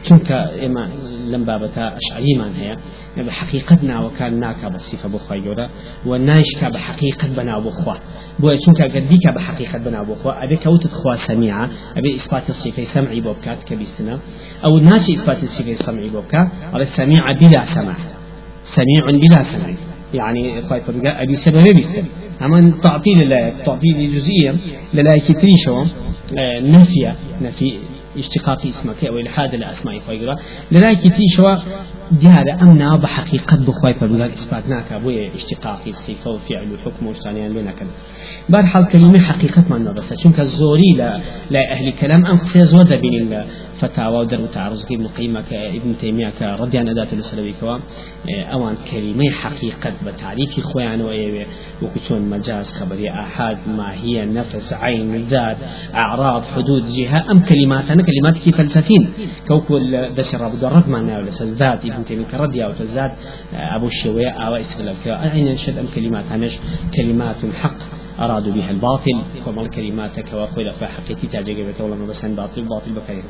چونك 0.08 0.32
إما 0.66 0.90
لم 1.26 1.44
بابتا 1.44 1.96
أشعري 1.96 2.34
من 2.34 2.54
هي 2.54 2.76
بحقيقتنا 3.22 4.00
وكان 4.00 4.40
ناكا 4.40 4.68
بصفة 4.68 5.08
بخوا 5.08 5.36
يورا 5.36 5.70
ونايشك 6.06 6.64
بحقيقة 6.64 7.28
بنا 7.28 7.58
بخوا 7.58 7.94
بو 8.38 8.54
چونك 8.56 8.82
قديك 8.82 9.28
بحقيقة 9.28 9.78
بنا 9.78 10.02
بخوا 10.02 10.44
أبي 10.44 10.56
كوت 10.56 10.86
خوا 10.86 11.16
سميعة. 11.16 11.70
أبي 11.96 12.14
إثبات 12.14 12.50
الصفة 12.50 12.84
سمعي 12.84 13.20
بوبكات 13.20 13.64
كبيسنا 13.64 14.18
أو 14.64 14.78
ناشي 14.78 15.12
إثبات 15.14 15.42
الصفة 15.42 15.74
سمعي 15.74 16.08
بوبكات 16.08 16.48
أبي 16.74 16.86
سميعة 16.86 17.38
بلا 17.40 17.64
سمع. 17.64 17.96
سميع 18.64 19.10
بلا 19.10 19.42
سمع. 19.42 19.68
يعني 20.14 20.62
خواهي 20.62 20.80
فرقاء 20.80 21.22
أبي 21.22 21.36
سبب 21.36 21.64
بالسبب 21.64 22.06
أما 22.42 22.72
تعطيل 22.82 23.28
لا 23.28 23.50
تعطيل 23.64 24.12
جزئيا 24.14 24.56
لا 24.94 25.18
كتريشو 25.18 25.84
آه، 26.38 26.60
نفي 27.40 27.78
نفي 28.16 28.28
اشتقاق 28.28 28.66
اسمك 28.66 29.04
أو 29.04 29.18
إلحاد 29.18 29.54
الأسماء 29.54 30.00
خيرا 30.06 30.36
لذلك 30.72 31.00
تيشوا 31.00 31.56
دیارە 32.22 32.52
ئەم 32.60 32.70
ناو 32.82 32.96
بە 33.02 33.08
حقیقت 33.16 33.60
بخوای 33.68 33.94
پەروەردگار 33.98 34.30
ئیسپات 34.36 34.64
ناکە 34.72 34.96
بۆیە 35.04 35.22
اشتقاقی 35.36 35.92
سیفە 36.04 36.30
و 36.34 36.38
فعل 36.46 36.68
و 36.72 36.76
حکم 36.84 37.06
و 37.06 37.14
شتانیان 37.18 37.50
لێ 37.56 37.62
نەکەن 37.70 37.88
بەرحەڵ 38.52 38.84
کەلیمە 38.92 39.20
حقیقتمان 39.28 39.80
مەبەستە 39.86 40.14
چونکە 40.22 40.42
زۆری 40.60 40.92
لە 41.00 41.08
لای 41.52 41.66
ئەهلی 41.70 41.92
کەلام 42.00 42.22
ئەم 42.28 42.38
قسێ 42.44 42.62
زۆر 42.72 42.84
دەبینین 42.92 43.26
ابن 43.82 45.06
قيمة 45.06 45.44
ابن 45.52 45.96
تيمية 46.00 46.30
كرديان 46.38 46.88
أداة 46.88 47.08
السلوي 47.12 47.52
كوا 47.60 47.78
أوان 48.52 48.76
كلمة 48.90 49.30
حقيقة 49.30 49.92
بتعريف 50.06 50.60
خوان 50.60 51.00
وإيه 51.00 51.46
وكتون 51.82 52.22
مجاز 52.30 52.72
خبري 52.72 53.10
أحد 53.10 53.56
ما 53.78 53.92
هي 53.92 54.26
نفس 54.26 54.72
عين 54.72 55.26
ذات 55.30 55.56
أعراض 55.94 56.42
حدود 56.44 56.86
جهة 56.86 57.30
أم 57.30 57.40
كلمات 57.40 57.90
أنا 57.90 58.02
كلمات 58.02 58.38
كيف 58.38 58.56
فلسفين 58.56 59.08
كوكو 59.48 59.78
دشر 60.16 60.46
أبو 60.46 60.56
درد 60.56 60.88
معنا 60.88 61.18
ولا 61.18 61.30
ذات 61.30 61.84
ابن 61.96 62.04
تيمية 62.04 62.24
كردي 62.24 62.64
أو 62.64 62.72
تزاد 62.72 63.12
أبو 63.54 63.86
الشوية 63.86 64.30
أو 64.30 64.56
استغلال 64.56 64.96
أين 65.08 65.52
نشد 65.52 65.78
أم 65.78 65.86
كلمات 65.94 66.24
همش 66.30 66.58
كلمات 66.96 67.36
حق 67.62 67.76
أرادوا 68.20 68.52
بها 68.52 68.70
الباطل 68.70 69.22
وما 69.46 69.62
الكلمات 69.62 70.20
كواخذ 70.20 70.72
فحقيقتي 70.80 71.26
تعجب 71.26 71.74
ولا 71.80 71.94
ما 71.94 72.06
بس 72.06 72.24
باطل 72.24 72.62
باطل 72.62 72.92
بكريم 72.92 73.24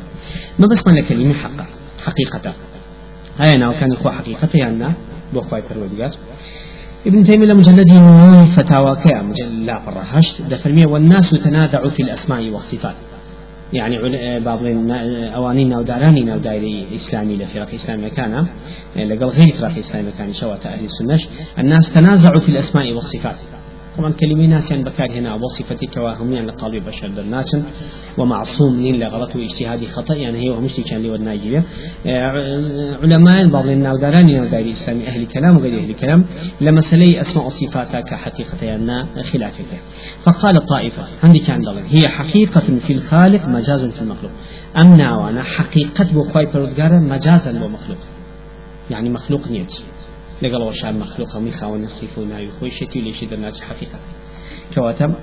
ما 0.59 0.67
بس 0.67 0.87
من 0.87 0.99
الكلمة 0.99 1.35
حقا 1.35 1.67
حقيقة. 2.05 2.55
هاي 3.39 3.55
أنا 3.55 3.69
وكان 3.69 3.93
الخو 3.93 4.11
حقيقة 4.11 4.49
يعني 4.55 4.95
بأخوة 5.35 5.61
فروديات 5.61 6.17
ابن 7.07 7.25
تيمية 7.25 7.53
مجلده 7.53 8.01
من 8.01 8.47
فتاوى 8.47 8.97
كيا 8.97 9.23
مجلد 9.23 9.65
لا 9.67 9.79
والناس 10.87 11.31
تنازع 11.31 11.89
في 11.89 12.03
الأسماء 12.03 12.51
والصفات 12.51 12.95
يعني 13.73 13.99
بعض 14.41 14.59
أوانين 15.35 15.73
أو 15.73 15.83
دارانين 15.83 16.29
أو 16.29 16.39
دائري 16.39 16.87
إسلامي 16.95 17.37
لفرق 17.37 17.75
إسلامي 17.75 18.11
كان 18.11 18.47
لقل 18.97 19.27
غير 19.27 19.55
فرق 19.55 19.79
إسلامي 19.79 20.11
كان 20.19 20.35
شوات 20.35 20.67
أهل 20.67 20.85
السنة 20.85 21.19
الناس 21.59 21.93
تنازعوا 21.93 22.41
في 22.41 22.49
الأسماء 22.49 22.93
والصفات. 22.93 23.37
طبعا 23.99 24.13
ناس 24.47 24.71
يعني 24.71 24.85
بكار 24.85 25.13
هنا 25.13 25.35
وصفتي 25.35 25.87
كواهم 25.87 26.33
يعني 26.33 26.51
قلبي 26.51 26.81
بشر 26.81 27.07
الناس 27.07 27.57
ومعصوم 28.19 28.73
من 28.83 29.01
لغلط 29.01 29.37
واجتهادي 29.37 29.87
خطأ 29.87 30.15
يعني 30.15 30.39
هي 30.39 30.51
ومشتي 30.51 30.83
كان 30.83 31.03
لي 31.03 31.11
والناجية 31.11 31.65
آه، 32.07 32.99
علماء 33.03 33.49
بعض 33.49 33.67
الناوداران 33.67 34.27
ناوداري 34.27 34.63
الإسلامي 34.63 35.07
أهل 35.07 35.27
كلام 35.27 35.57
وغير 35.57 35.79
أهل 35.79 35.93
كلام 35.93 36.25
لما 36.61 36.81
سلي 36.81 37.21
أسماء 37.21 37.49
صفاتها 37.49 38.01
كحقيقة 38.01 38.65
يعني 38.65 39.23
خلافك. 39.23 39.65
فقال 40.25 40.57
الطائفة 40.57 41.05
عندي 41.23 41.39
كان 41.39 41.63
هي 41.89 42.09
حقيقة 42.09 42.61
في 42.61 42.93
الخالق 42.93 43.49
مجاز 43.49 43.85
في 43.85 44.03
المخلوق. 44.03 44.33
أمنا 44.77 45.17
وأنا 45.17 45.43
حقيقة 45.43 46.05
بخواي 46.05 46.47
مجازا 47.01 47.53
لمخلوق 47.53 47.99
يعني 48.91 49.11
مخلوق 49.11 49.49
نيتي 49.49 49.83
لقال 50.43 50.63
وشان 50.63 50.99
مخلوق 50.99 51.37
ميخا 51.37 51.67
ونصف 51.67 52.19
ناوي 52.19 52.51
خوي 52.61 52.71
شتي 52.71 53.01
ليش 53.01 53.25
درناش 53.25 53.61
حقيقة 53.61 53.99
كواتم 54.75 55.15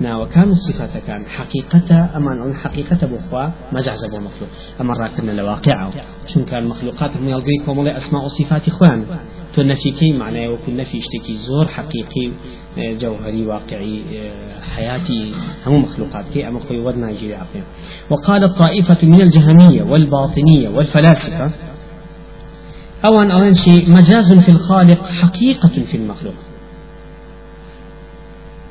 ناو 0.00 0.26
كان 0.28 0.50
الصفات 0.50 0.90
كان 1.06 1.26
حقيقة 1.26 2.16
أما 2.16 2.32
أن 2.32 2.54
حقيقة 2.54 3.06
بخوا 3.06 3.48
مجاز 3.72 4.04
أبو 4.04 4.16
مخلوق 4.16 4.48
أما 4.80 4.94
راكنا 4.94 5.32
لواقعه 5.32 5.92
شن 6.26 6.44
كان 6.44 6.62
المخلوقات 6.62 7.16
هم 7.16 7.28
يلقيكم 7.28 7.78
ولا 7.78 7.96
أسماء 7.96 8.24
وصفات 8.24 8.68
إخوان 8.68 9.06
تو 9.54 9.62
نفي 9.62 9.90
كي 9.90 10.12
معناه 10.12 10.48
وكل 10.48 10.76
نفي 10.76 10.98
اشتكي 10.98 11.36
زور 11.36 11.66
حقيقي 11.68 12.32
جوهري 12.78 13.46
واقعي 13.46 14.04
حياتي 14.76 15.32
هم 15.66 15.82
مخلوقات 15.82 16.24
كي 16.34 16.48
أما 16.48 16.60
خوي 16.60 16.78
ودنا 16.78 17.10
وقال 18.10 18.44
الطائفة 18.44 18.98
من 19.02 19.20
الجهمية 19.20 19.82
والباطنية 19.82 20.68
والفلاسفة. 20.68 21.50
أو 23.04 23.22
أن 23.22 23.30
أولا 23.30 23.54
شيء 23.54 23.90
مجاز 23.90 24.34
في 24.34 24.48
الخالق 24.48 25.06
حقيقة 25.06 25.68
في 25.68 25.96
المخلوق. 25.96 26.34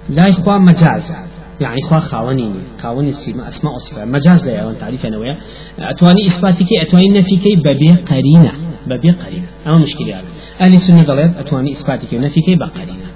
لا 0.09 0.29
إخوة 0.29 0.57
مجاز. 0.57 1.13
يعني 1.61 1.75
إخوة 1.85 1.99
خاونيني 1.99 2.59
خاوني 2.79 3.09
السيما 3.09 3.49
أسماء 3.49 3.73
وصفات 3.73 4.07
مجاز 4.07 4.45
لا 4.45 4.63
أولا 4.63 4.75
تعريف 4.75 5.05
أنا 5.05 5.17
ويا 5.17 5.37
أتواني 5.79 6.27
إثباتك 6.27 6.67
أتواني 6.81 7.19
نفيك 7.19 7.57
ببي 7.57 7.91
قرينة. 8.09 8.51
ببي 8.87 9.11
قرينة. 9.11 9.47
أما 9.67 9.77
مشكلة 9.77 10.15
هذا 10.15 10.27
أهل 10.61 10.73
السنة 10.73 11.03
ضلت 11.03 11.37
أتواني 11.37 11.71
إثباتك 11.71 12.13
ونفيك 12.13 12.57
بقرينة 12.57 13.07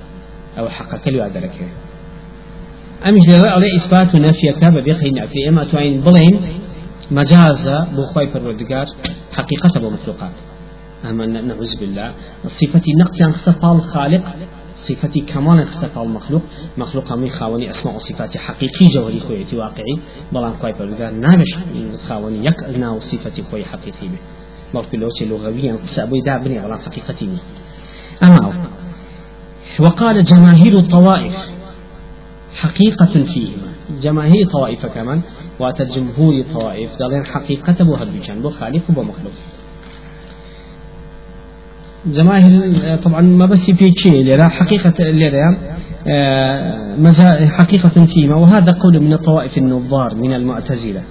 أو 0.59 0.69
حقك 0.69 1.07
لو 1.07 1.23
أدرك 1.25 1.51
أمش 3.07 3.27
لا 3.27 3.51
على 3.51 3.75
إثبات 3.75 4.15
ونفيك 4.15 4.67
ببي 4.67 4.93
قرينة. 4.93 5.25
في 5.25 5.49
أما 5.49 5.61
أتواني 5.61 5.97
بلين 5.97 6.39
مجاز 7.11 7.69
بخواي 7.69 8.27
فرودقار 8.33 8.85
حقيقة 9.33 9.79
بمخلوقات. 9.79 10.31
أما 11.05 11.25
نعوذ 11.25 11.79
بالله. 11.79 12.13
صفة 12.47 12.81
نقص 12.99 13.23
خصفة 13.23 13.71
الخالق 13.71 14.23
صفة 14.75 15.13
كمال 15.27 15.67
خصفة 15.67 16.03
المخلوق. 16.03 16.41
مخلوق 16.77 17.13
من 17.13 17.29
خاوني 17.29 17.69
أسماء 17.69 17.95
وصفات 17.95 18.37
حقيقي 18.37 18.85
جوهري 18.93 19.19
خويتي 19.19 19.57
واقعي. 19.57 19.95
بلان 20.31 20.53
خوي 20.53 20.73
بلغا 20.73 21.11
نامش 21.11 21.57
خاوني 22.07 22.45
يك 22.45 22.63
أنا 22.63 22.99
صفة 22.99 23.43
خوي 23.51 23.65
حقيقي 23.65 24.07
به 24.07 24.19
بلكي 24.73 24.97
لو 24.97 25.09
لغويا 25.21 25.77
سأبوي 25.85 26.21
دابني 26.21 26.59
على 26.59 26.79
حقيقتي 26.79 27.29
أما 28.23 28.69
وقال 29.79 30.23
جماهير 30.23 30.79
الطوائف 30.79 31.35
حقيقة 32.55 33.23
فيهما. 33.23 33.69
جماهير 34.01 34.47
طوائف 34.53 34.85
كمان 34.85 35.21
واتجمهور 35.59 36.33
الطوائف 36.33 36.97
دالين 36.99 37.25
حقيقة 37.25 37.83
بو 37.83 37.95
هدوشان 37.95 38.41
بو 38.41 38.49
خالق 38.49 38.81
بو 38.89 39.01
مخلوق. 39.01 39.33
جماهير 42.05 42.95
طبعا 42.95 43.21
ما 43.21 43.45
بس 43.45 43.71
في 43.71 43.91
شيء 43.97 44.25
لرا 44.25 44.47
حقيقة 44.47 44.93
لرا 44.99 45.57
آه، 46.07 47.47
حقيقة 47.47 48.05
فيما 48.05 48.35
وهذا 48.35 48.71
قول 48.71 48.99
من 48.99 49.13
الطوائف 49.13 49.57
النظار 49.57 50.15
من 50.15 50.33
المعتزلة. 50.33 51.01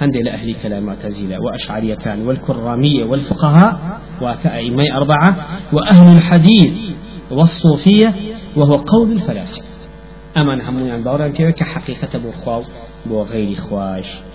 عند 0.00 0.16
أهل 0.28 0.54
كلام 0.62 0.82
معتزلة 0.82 1.40
وأشعرية 1.40 1.94
كان 1.94 2.26
والكرامية 2.26 3.04
والفقهاء 3.04 4.00
وكأئمة 4.22 4.84
أربعة 4.96 5.46
وأهل 5.72 6.16
الحديث 6.16 6.72
والصوفية 7.30 8.14
وهو 8.56 8.76
قول 8.76 9.12
الفلاسفة. 9.12 9.62
أما 10.36 10.56
نحن 10.56 10.78
يعني 10.78 11.52
كحقيقة 11.52 12.18
بو 12.18 12.62
بغير 13.06 13.56
خواش 13.56 14.06
إيه، 14.06 14.31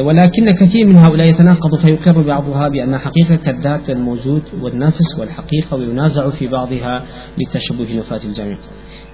ولكن 0.00 0.50
كثير 0.50 0.86
من 0.86 0.96
هؤلاء 0.96 1.26
يتناقض 1.26 1.78
فيقر 1.78 2.22
بعضها 2.22 2.68
بأن 2.68 2.98
حقيقة 2.98 3.50
الذات 3.50 3.90
الموجود 3.90 4.42
والنفس 4.62 5.18
والحقيقة 5.18 5.76
وينازع 5.76 6.30
في 6.30 6.48
بعضها 6.48 7.02
لتشبه 7.38 7.98
نفاة 7.98 8.20
الجميع. 8.24 8.56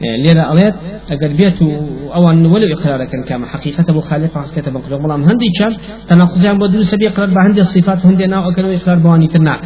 إيه، 0.02 0.22
لذا 0.22 0.52
أليت 0.52 0.74
أقل 1.10 1.28
بيت 1.28 1.62
أو 2.14 2.30
أن 2.30 2.46
ولو 2.46 2.74
إقرار 2.74 3.04
كان 3.04 3.24
كما 3.24 3.46
حقيقة 3.46 3.92
بخالق 3.92 4.38
حقيقة 4.38 4.70
بخالق 4.70 5.00
ملام 5.04 5.22
هندي 5.22 5.46
كان 5.58 5.76
تناقض 6.08 6.46
عن 6.46 6.58
بدون 6.58 6.82
سبي 6.82 7.08
إقرار 7.08 7.30
بهندي 7.30 7.60
الصفات 7.60 8.06
هندي 8.06 8.26
نوع 8.26 8.48
أكلوا 8.48 8.76
إقرار 8.76 8.98
بواني 8.98 9.26
تناك 9.26 9.60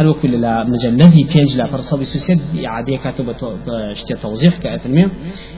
هل 0.00 0.08
وكل 0.08 0.40
لا 0.40 0.64
مجلدي 0.64 1.24
بينج 1.34 1.56
لا 1.56 1.66
فرصة 1.66 2.04
سوسيد 2.04 2.40
إعادة 2.64 2.96
كاتبة 2.96 3.36
بشتى 3.66 4.14
توضيح 4.22 4.56
كأثنمية 4.58 5.10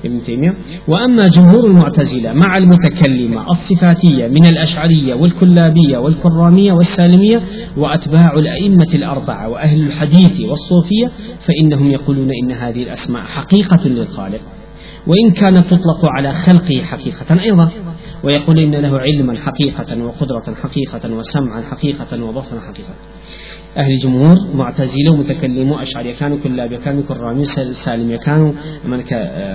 ابن 0.05 0.23
تيمية. 0.25 0.55
وأما 0.89 1.29
جمهور 1.29 1.67
المعتزلة 1.67 2.33
مع 2.33 2.59
المتكلمة 2.59 3.51
الصفاتية 3.51 4.27
من 4.27 4.47
الأشعرية 4.47 5.15
والكلابية 5.15 5.99
والكرامية 5.99 6.73
والسالمية 6.73 7.41
وأتباع 7.77 8.33
الأئمة 8.33 8.89
الأربعة 8.95 9.49
وأهل 9.49 9.87
الحديث 9.87 10.41
والصوفية 10.41 11.11
فإنهم 11.47 11.91
يقولون 11.91 12.31
إن 12.43 12.53
هذه 12.53 12.83
الأسماء 12.83 13.23
حقيقة 13.23 13.89
للخالق. 13.89 14.41
وإن 15.07 15.31
كانت 15.31 15.67
تطلق 15.67 16.13
على 16.17 16.33
خلقه 16.33 16.83
حقيقة 16.83 17.43
أيضا 17.43 17.71
ويقول 18.25 18.59
إن 18.59 18.75
له 18.75 18.99
علما 19.01 19.39
حقيقة 19.39 20.05
وقدرة 20.05 20.55
حقيقة 20.63 21.15
وسمعا 21.15 21.63
حقيقة 21.63 22.25
وبصرا 22.25 22.61
حقيقة. 22.61 22.95
أهل 23.77 23.99
جمهور 23.99 24.37
معتزلة 24.55 25.13
ومتكلموا 25.13 25.83
أشعري 25.83 26.13
كانوا 26.13 26.39
كلاب 26.45 26.75
كانوا 26.75 27.03
كرامي 27.09 27.45
سالم 27.73 28.17
كانوا 28.17 28.53
من 28.85 29.03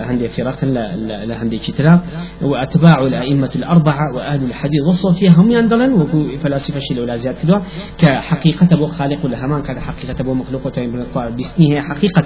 هندي 0.10 0.30
فرق 0.30 0.66
لهندي 1.06 1.58
كتلا 1.58 2.00
وأتباع 2.42 3.08
الأئمة 3.08 3.50
الأربعة 3.56 4.16
وأهل 4.16 4.44
الحديث 4.44 4.82
والصوفية 4.88 5.30
هم 5.30 5.52
يندلن 5.52 5.94
وكو 5.94 6.26
فلاسفة 6.44 6.80
شيء 6.80 7.00
ولا 7.02 7.18
زيادة 7.18 7.38
كدوا 7.44 7.60
كحقيقة 7.98 8.76
بو 8.78 8.88
خالق 8.88 9.26
ما 9.48 9.60
كان 9.60 9.80
حقيقة 9.80 10.24
بو 10.24 10.34
مخلوق 10.34 10.68
باسمه 11.16 11.82
حقيقة 11.82 12.24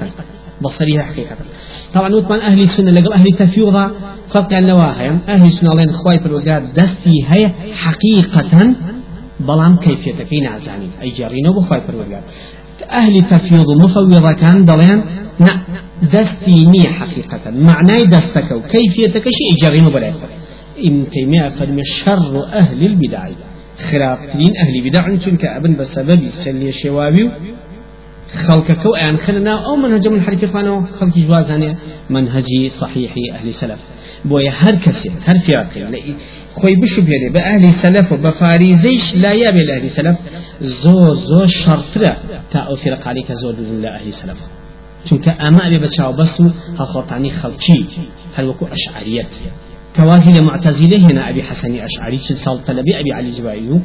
بصريها 0.62 1.04
حقيقة. 1.04 1.36
طبعا 1.94 2.16
وطبعا 2.16 2.42
أهل 2.42 2.62
السنة 2.62 2.92
لقل 2.92 3.14
أهل 3.14 3.28
التفيوضة 3.28 3.92
فرق 4.30 4.54
عن 4.54 5.20
أهل 5.30 5.48
السنة 5.48 5.72
الله 5.72 5.92
خواي 5.94 6.18
بالوقات 6.24 6.64
دستي 6.76 7.26
هي 7.28 7.52
حقيقة 7.74 8.76
بەڵام 9.48 9.74
کەفێتەکەی 9.84 10.42
نازانی. 10.48 10.90
ئەیجارڕینەوە 11.04 11.56
بخوای 11.58 11.82
پروەرگار 11.88 12.24
ئەهلی 12.96 13.24
تەفیض 13.32 13.66
و 13.72 13.76
مفەویڕەکان 13.84 14.58
دەڵێن 14.70 15.00
نا 15.46 15.54
دەستی 16.14 16.58
نییە 16.74 16.92
حقیقەتە. 17.00 17.50
معنای 17.70 18.04
دەستەکە 18.14 18.54
و 18.58 18.62
کەیفێتەکەشی 18.74 19.44
ئیجارڕینەوە 19.50 19.94
بەلای 19.96 20.14
خۆ. 20.20 20.28
ابن 20.78 21.06
تيمية 21.10 21.50
فرمي 21.50 21.84
شر 21.86 22.46
أهل 22.62 22.86
البدع 22.86 23.28
خرافترين 23.78 24.54
أهل 24.58 24.90
بدع 24.90 25.16
چونك 25.16 25.46
أبن 25.46 25.76
بسبب 25.76 26.22
سلي 26.30 26.72
شوابي 26.72 27.30
خلقك 28.48 28.86
وأن 28.86 29.18
خلنا 29.18 29.66
أو 29.66 29.76
منهج 29.76 30.08
من 30.08 30.22
حرف 30.22 30.46
فانو 30.46 30.86
خلق 31.00 31.18
جوازانه 31.18 31.76
منهجي 32.10 32.70
صحيح 32.70 33.14
أهل 33.34 33.54
سلف. 33.54 33.80
بويا 34.26 34.52
هر 34.52 34.76
كسي 34.76 35.12
هر 35.26 35.40
فراقي 35.40 36.14
خوي 36.54 36.76
بشو 36.76 37.02
بيلي 37.02 37.30
بأهل 37.30 37.72
سلف 37.72 38.12
وبفاريزيش 38.12 39.16
لا 39.16 39.32
يابي 39.32 39.64
لأهل 39.64 39.92
سلف 39.92 40.18
زو 40.62 41.14
زو 41.14 41.46
شرطرة 41.46 42.18
تا 42.52 42.60
أو 42.60 42.76
فرق 42.76 43.08
عليك 43.08 43.32
زو 43.32 43.52
دزن 43.52 43.82
لأهل 43.82 44.14
سلف. 44.14 44.38
چونك 45.10 45.42
أما 45.42 45.68
أبي 45.68 45.78
بتشاو 45.78 46.14
بستو 46.14 46.50
هخوطاني 46.80 47.30
خلقي 47.30 47.84
هل 48.36 48.46
وكو 48.48 48.66
أشعريات 48.66 49.34
كواهي 49.96 50.42
معتزلة 50.42 50.98
هنا 50.98 51.30
أبي 51.30 51.44
حسن 51.44 51.76
أشعري 51.76 52.18
سال 52.18 52.64
طلبي 52.66 53.00
أبي 53.00 53.14
علي 53.14 53.32
جبائيو 53.32 53.80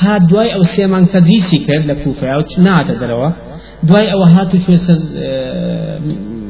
هاد 0.00 0.26
دواي 0.26 0.54
أو 0.54 0.62
سيمان 0.62 1.08
تدريسي 1.08 1.58
كر 1.58 1.82
لكوفة 1.86 2.26
أو 2.34 2.42
نادا 2.58 2.94
دروا 2.94 3.30
دواي 3.82 4.12
أو 4.12 4.22
هاتو 4.22 4.58
شو 4.58 4.72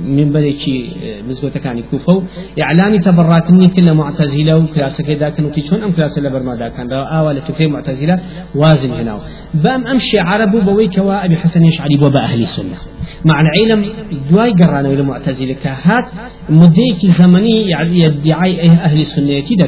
من 0.07 0.33
بديكي 0.33 0.91
مزگوت 1.29 1.59
كان 1.59 1.83
كوفو 1.91 2.23
إعلان 2.63 3.01
تبراتني 3.01 3.69
كل 3.69 3.95
معتزلة 3.95 4.57
وكلاسة 4.57 5.05
كذا 5.05 5.29
كانوا 5.29 5.51
تيجون 5.51 5.83
أم 5.83 5.93
كلاسة 5.93 6.23
لبرما 6.23 6.55
دا 6.55 6.69
كان 6.69 6.89
رأى 6.93 7.27
ولا 7.27 7.41
تفهم 7.41 7.73
معتزلة 7.73 8.21
وازن 8.55 8.91
هنا 8.91 9.21
بام 9.55 9.87
أمشي 9.87 10.19
عرب 10.19 10.53
بوي 10.65 10.89
كوا 10.89 11.25
أبي 11.25 11.37
حسن 11.37 11.65
يشعري 11.65 11.97
بابا 11.97 12.21
أهل 12.21 12.43
السنة 12.43 12.77
مع 13.25 13.37
العلم 13.45 13.93
دواي 14.31 14.51
قرانا 14.51 14.89
إلى 14.89 15.03
معتزلة 15.03 15.57
كهات 15.65 16.05
مديك 16.51 16.97
زمني 17.19 17.69
يعني 17.71 17.99
يدعي 18.01 18.69
أهل 18.71 19.01
السنة 19.01 19.41
كده 19.49 19.67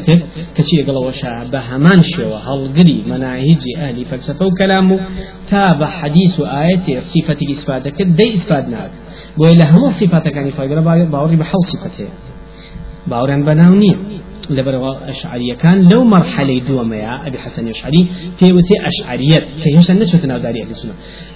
كشي 0.54 0.82
قال 0.86 0.96
وشا 0.96 1.44
بهمان 1.52 2.02
شوا 2.02 2.36
هالقري 2.46 3.04
مناهج 3.06 3.62
أهل 3.78 4.04
فلسفة 4.04 4.46
وكلامه 4.46 5.00
تابع 5.50 5.86
حديث 5.86 6.40
آية 6.40 7.00
صفة 7.00 7.38
الإثبات 7.42 7.88
كده 7.88 8.08
دي 8.08 8.32
ناك 8.48 8.90
بۆی 9.38 9.54
لە 9.60 9.64
هەموو 9.72 9.96
سیفاتەکانی 10.00 10.52
خۆیگەرە 10.56 10.82
باوەڕی 11.14 11.38
بە 11.40 11.46
حەڵ 11.50 11.62
سیفەت 11.70 11.94
هەیە 11.98 12.12
باوەڕیان 13.10 13.42
بەناو 13.48 13.74
نییە 13.82 13.96
لبروا 14.50 15.08
أشعرية. 15.08 15.54
كان 15.54 15.88
لو 15.88 16.04
مرحلة 16.04 16.58
دوميا 16.68 17.26
أبي 17.26 17.38
حسن 17.38 17.68
أشعري 17.68 18.06
في 18.38 18.62
أشعرية 18.86 19.46
في 19.64 19.78
هشام 19.78 19.98
نشوت 19.98 20.26
نوداري 20.26 20.62
أهل 20.62 20.70
السنة 20.70 20.92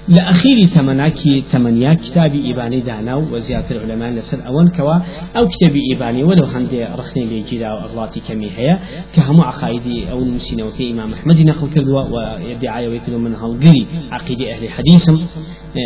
لأخير 0.08 0.66
تمناكي 0.74 1.44
تمنيا 1.52 1.94
كتاب 1.94 2.32
إباني 2.34 2.80
دانا 2.80 3.14
وزيادة 3.14 3.70
العلماء 3.70 4.10
لسر 4.10 4.46
أول 4.46 4.68
كوا. 4.68 4.94
أو 5.36 5.48
كتاب 5.48 5.74
إباني 5.94 6.24
ولو 6.24 6.44
هندي 6.44 6.84
رخني 6.84 7.24
ليجيدا 7.24 7.72
وأغلاطي 7.72 8.20
كمي 8.20 8.50
هي 8.56 8.78
كهم 9.14 9.40
عقائدي 9.40 10.10
أو 10.10 10.18
المسين 10.18 10.62
وكي 10.62 10.90
إمام 10.90 11.12
أحمد 11.12 11.40
نقل 11.40 11.68
كردوا 11.74 12.02
ويدعي 12.02 12.88
ويكلوا 12.88 13.18
من 13.18 13.34
هالقري 13.34 13.86
عقيدة 14.12 14.52
أهل 14.52 14.64
الحديث 14.64 15.10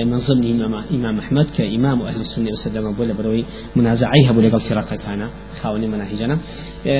من 0.06 0.18
ضمن 0.18 0.62
إمام 0.62 0.84
إمام 0.90 1.18
أحمد 1.18 1.46
كإمام 1.58 2.02
أهل 2.02 2.20
السنة 2.20 2.50
وسلم 2.50 2.92
بولا 2.92 3.12
بروي 3.12 3.44
منازعيها 3.76 4.32
بولا 4.32 4.48
قال 4.48 4.60
فرقة 4.60 4.96
كان 4.96 5.28
خاوني 5.62 5.86
مناهجنا 5.86 6.38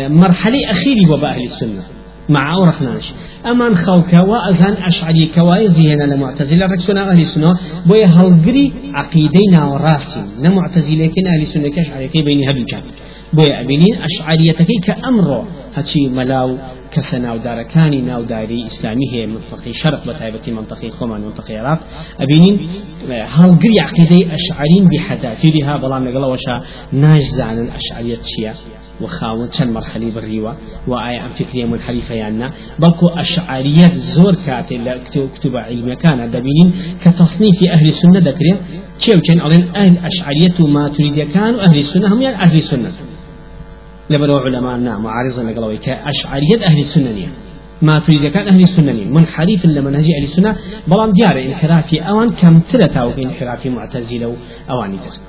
مرحلة 0.09 0.71
أخيرة 0.71 1.13
وبأهل 1.13 1.43
السنة 1.45 1.83
مع 2.29 2.55
أورخناش 2.55 3.13
أمان 3.47 3.75
خوكا 3.75 4.21
وأزان 4.21 4.73
أشعري 4.73 5.27
كوايزي 5.35 5.93
هنا 5.95 6.15
لمعتزلة 6.15 6.67
ركسنا 6.67 7.11
أهل 7.11 7.21
السنة 7.21 7.51
بويا 7.87 8.07
هلقري 8.07 8.73
عقيدينا 8.95 9.65
وراسي 9.65 10.25
نمعتزلة 10.39 11.07
كن 11.07 11.27
أهل 11.27 11.43
السنة 11.43 11.69
كأشعري 11.69 12.09
كي 12.09 12.23
بيني 12.23 12.51
هبل 12.51 12.65
كأمر. 14.87 15.45
هاتشي 15.77 16.09
ملاو 16.09 16.59
كسنا 16.93 17.33
وداركاني 17.33 18.01
ناو 18.01 18.23
داري 18.23 18.67
إسلامي 18.67 19.07
هي 19.13 19.27
منطقي 19.27 19.73
شرق 19.73 20.07
بتايبتي 20.07 20.51
منطقي 20.51 20.91
خمان 20.91 21.21
منطقي 21.21 21.57
عراق. 21.57 21.81
أبينين 22.21 22.69
هلقري 23.11 23.81
عقيدي 23.81 24.29
أشعرين 24.35 24.89
بحذافيرها 24.89 25.77
بلا 25.77 25.99
نقلا 25.99 26.27
وشا 26.27 26.63
ناجزان 26.93 27.59
الأشعرية 27.65 28.21
شيا. 28.37 28.55
وخاون 29.01 29.49
چەند 29.57 29.71
مرحلي 29.77 30.11
بڕیوە 30.17 30.53
و 30.89 30.93
ئایا 30.95 31.21
ئەم 31.25 31.33
فکریە 31.39 31.67
منحریفە 31.73 32.15
یاننا 32.23 32.49
بەڵکو 32.83 33.07
ئەشعریەت 33.19 33.95
زۆر 34.15 34.35
کاتێ 34.47 34.77
لە 34.87 34.93
کتوبە 35.35 35.61
علمیەکانە. 35.71 36.25
دەبینین 36.35 36.69
کە 37.03 37.11
تصنیفی 37.21 37.67
ئەهلی 37.73 37.93
سنە 38.01 38.21
دەکرێت 38.29 38.59
چێوچەند 39.03 39.41
ئەڵێن 39.45 39.65
ئەهل 39.77 39.97
ئەشعریەت 40.05 40.57
و 40.61 40.67
ماتوریدیەکان 40.77 41.53
و 41.55 41.61
ئەهلی 41.65 41.85
سنە 41.93 42.07
هەمویان 42.13 42.35
ئەهلی 42.41 42.63
سنە 42.71 42.91
لبرو 44.11 44.39
علماء 44.39 44.77
نا 44.77 44.99
معارضا 44.99 45.43
لقلوي 45.43 45.77
كأشعرية 45.77 46.65
أهل 46.65 46.79
السنة 46.79 47.29
ما 47.83 47.99
تريد 47.99 48.33
كان 48.33 48.49
أهل 48.49 48.61
السنة 48.61 48.93
منحرف 48.93 49.67
لمنهج 49.67 50.05
أهل 50.05 50.23
السنة 50.23 50.57
بلان 50.89 51.13
ديار 51.13 51.37
انحرافي 51.43 52.01
أوان 52.01 52.31
كم 52.31 52.61
في 52.61 53.23
انحرافي 53.25 53.71
معتزلة 53.71 54.37
أواني 54.71 54.97
تسن 54.97 55.21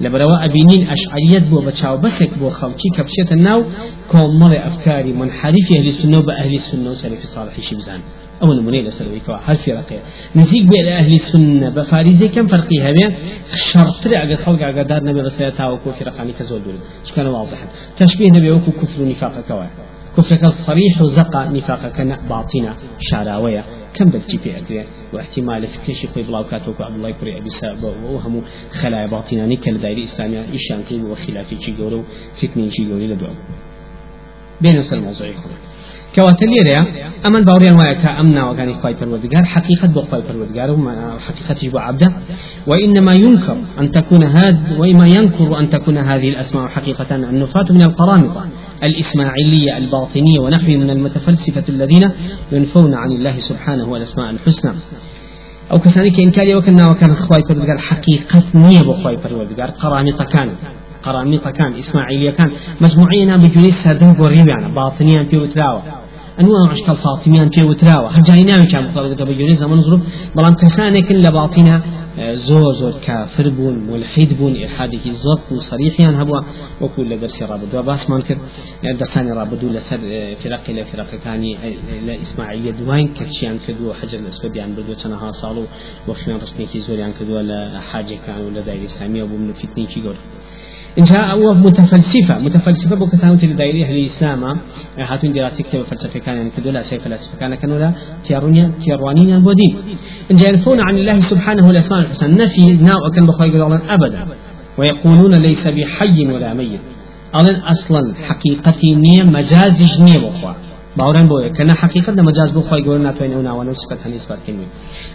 لبروا 0.00 0.44
أبينين 0.44 0.88
أشعريت 0.88 1.48
بو 1.50 1.60
بتشاو 1.60 1.96
بسك 1.96 2.38
بو 2.38 2.50
خلقي 2.50 2.88
كبشة 2.96 3.32
الناو 3.32 3.64
كومر 4.10 4.66
أفكاري 4.66 5.12
منحرف 5.12 5.66
أهل 5.78 5.88
السنة 5.88 6.20
بأهل 6.20 6.54
السنة 6.54 6.90
وسلف 6.90 7.22
الصالح 7.22 7.60
شبزان. 7.60 8.00
أو 8.42 8.52
نموني 8.52 8.82
لسلوي 8.82 9.20
كوا 9.20 9.36
هل 9.44 9.56
في 9.56 9.72
رقية 9.72 10.02
نزيق 10.36 10.62
بإلى 10.62 10.92
أهل 10.98 11.14
السنة 11.14 11.68
بفاريزي 11.68 12.28
كم 12.28 12.46
فرقي 12.46 12.90
هبين 12.90 13.14
شرط 13.72 14.06
أجر 14.06 14.36
خلق 14.36 14.62
أجر 14.62 14.82
دار 14.82 15.04
نبي 15.04 15.20
رسالة 15.20 15.72
وكو 15.72 15.92
في 15.92 16.04
رقاني 16.04 16.32
كزول 16.32 16.62
دول 16.64 16.74
كان 17.16 17.26
واضحا. 17.26 17.66
تشبيه 17.96 18.30
نبي 18.30 18.50
وكو 18.50 18.70
كفر 18.70 19.04
نفاق 19.04 19.40
كوا. 19.48 19.66
كفرك 20.16 20.46
صريح 20.46 21.02
وزقا 21.02 21.44
نفاقك 21.44 22.18
باطنة 22.28 22.76
شعراوية 23.00 23.64
كم 23.94 24.04
بلتي 24.04 24.38
في 24.38 24.58
أكري 24.58 24.86
واحتمال 25.12 25.66
فكرش 25.66 26.06
خوي 26.14 26.22
بلاو 26.22 26.44
كاتوك 26.44 26.80
عبد 26.80 26.96
الله 26.96 27.10
كري 27.10 27.38
أبي 27.38 27.50
سابا 27.50 27.88
وهم 27.88 28.42
خلايا 28.72 29.06
باطنة 29.06 29.54
كل 29.56 29.78
دايري 29.78 30.04
إسلامية. 30.04 30.44
إيشان 30.52 30.82
قيم 30.82 31.10
وخلافي 31.10 31.56
شي 31.60 31.72
قولو 31.78 32.02
فتني 32.40 32.70
شي 32.70 32.92
قولي 32.92 33.06
لدعو. 33.06 33.34
بين 34.60 34.82
الموضوع 34.92 35.26
يخوي 35.26 35.52
كواتە 36.16 36.46
لێرەیە 36.52 36.82
ئەمەن 37.24 37.42
باوریان 37.48 37.76
وایە 37.80 37.96
کە 38.02 38.10
ئەم 38.18 38.28
ناوەکانی 38.38 38.74
خی 38.80 38.94
حقيقة 39.54 39.86
بۆ 39.94 40.02
خی 40.10 40.22
پەروەردگار 40.28 40.68
و 41.74 41.78
عبدا 41.78 42.08
وإنما 42.66 43.14
ينكر 43.14 43.56
أن 43.80 43.90
تكون 43.90 44.22
هذا 44.22 44.58
وإما 44.80 45.06
ينكر 45.16 45.58
أن 45.60 45.70
تكون 45.70 45.98
هذه 45.98 46.28
الأسماء 46.28 46.68
حقيقة 46.68 47.10
النفاة 47.16 47.68
من 47.70 47.82
القرامطة 47.82 48.42
الإسماعيلية 48.88 49.76
الباطنية 49.76 50.38
ونحو 50.40 50.70
من 50.82 50.90
المتفلسفة 50.90 51.64
الذين 51.68 52.04
ينفون 52.52 52.94
عن 52.94 53.10
الله 53.16 53.38
سبحانه 53.38 53.88
والأسماء 53.92 54.30
الحسنى. 54.30 54.72
أو 55.72 55.78
كسانك 55.78 56.20
إنكاري 56.20 56.54
وكنا 56.54 56.90
وكان 56.90 57.14
خواي 57.14 57.42
پروردگار 57.48 57.78
حقيقة 57.78 58.42
نية 58.54 58.82
بو 58.82 58.92
خواي 58.92 59.16
پروردگار. 59.16 59.70
قرامطة 59.82 60.24
كان 60.24 60.48
قرامطة 61.02 61.50
كان 61.50 61.74
إسماعيلية 61.74 62.30
كان. 62.30 62.50
مجموعينا 62.80 63.36
بجوني 63.36 63.70
سردن 63.70 64.12
بوريو 64.12 64.46
يعني 64.46 64.74
باطنيا 64.74 65.24
في 65.24 65.36
وتراوة 65.38 66.01
أنواع 66.40 66.72
أشكال 66.72 66.96
فاطميان 66.96 67.50
في 67.50 67.62
وتراوة. 67.62 68.08
هرجاني 68.16 68.44
ناوي 68.44 68.66
كان 68.66 68.84
مطلقة 68.88 69.24
بجوري 69.24 69.54
زمان 69.54 69.80
ظروف 69.80 70.00
بلان 70.36 70.54
كسانك 70.54 71.12
لباطنها 71.12 71.82
زۆر 72.18 72.72
زۆر 72.80 72.94
کافر 73.06 73.48
بوون 73.48 73.74
ملحید 73.74 74.36
بوون 74.38 74.54
ئێحادێکی 74.54 75.12
زۆر 75.24 75.38
و 75.52 75.60
سەریحیان 75.60 76.14
هەبووە 76.20 76.40
وەکو 76.82 77.00
لە 77.10 77.16
دەرسی 77.22 77.42
ڕابدووە 77.50 77.82
باسمان 77.88 78.22
کرد 78.22 78.40
دەستانی 79.00 79.32
ڕابدوو 79.38 79.72
لەسەر 79.76 80.00
فرقی 80.42 80.72
لە 80.78 80.84
فرقەکانی 80.90 81.52
لە 82.06 82.14
ئیسماعیلە 82.22 82.72
دوایین 82.80 83.08
کەچیان 83.18 83.58
کردووە 83.64 83.92
حەجر 84.00 84.20
لە 84.26 84.30
سوودیان 84.38 84.70
بردووە 84.76 84.96
چەندەها 85.02 85.30
ساڵ 85.40 85.56
و 85.62 85.66
وەخیان 86.08 86.38
ڕستێکی 86.42 86.80
زۆریان 86.86 87.12
کردووە 87.16 87.42
لە 87.50 87.60
حاجەکان 87.90 88.40
و 88.44 88.50
لە 88.56 88.62
دایری 88.66 88.88
سامیە 88.96 89.24
بوو 89.28 89.38
من 89.42 89.52
فتنێکی 89.60 90.00
گەورە 90.04 90.22
إنها 90.98 91.32
هو 91.32 91.54
متفلسفة 91.54 92.38
متفلسفة 92.38 92.96
بو 92.96 93.06
كسانو 93.06 93.34
تلي 93.34 93.54
دايري 93.54 93.84
أهل 93.84 93.96
الإسلام 93.98 94.44
هاتون 94.98 95.32
دراسة 95.32 95.64
كتاب 95.64 95.82
فلسفة 95.82 96.18
كان 96.18 96.36
يعني 96.36 96.50
كدولا 96.56 96.82
سي 96.82 96.98
فلسفة 96.98 97.38
كان 97.38 97.54
كانوا 97.54 97.78
لا 97.78 97.92
تيارونيا 98.24 98.72
تيروانين 98.84 99.38
بودين 99.38 99.76
إن 100.30 100.38
يعرفون 100.38 100.80
عن 100.80 100.94
الله 100.96 101.18
سبحانه 101.18 101.70
الأسماء 101.70 102.00
الحسنى 102.00 102.44
نفي 102.44 102.76
ناو 102.76 103.06
أكن 103.06 103.26
بخواي 103.26 103.50
أبدا. 103.88 104.26
ويقولون 104.78 105.34
ليس 105.34 105.68
بحي 105.68 106.26
ولا 106.26 106.54
ميت. 106.54 106.80
أظن 107.34 107.54
أصلا 107.54 108.14
حقيقتي 108.28 108.94
نية 108.94 109.22
مجاز 109.22 110.00
نية 110.00 110.18
بخوا. 110.18 110.52
باوران 110.98 111.26
بۆیە 111.30 111.50
کە 111.56 111.62
نە 111.68 111.74
حقیقت 111.82 112.14
لە 112.18 112.22
مەجاز 112.28 112.50
بۆ 112.54 112.60
خۆی 112.68 112.82
گەور 112.86 113.00
ناتوانێت 113.08 113.38
و 113.40 113.42
ناوانە 113.48 113.72
سفەت 113.82 114.00
هەنی 114.04 114.20
کردنی. 114.28 114.66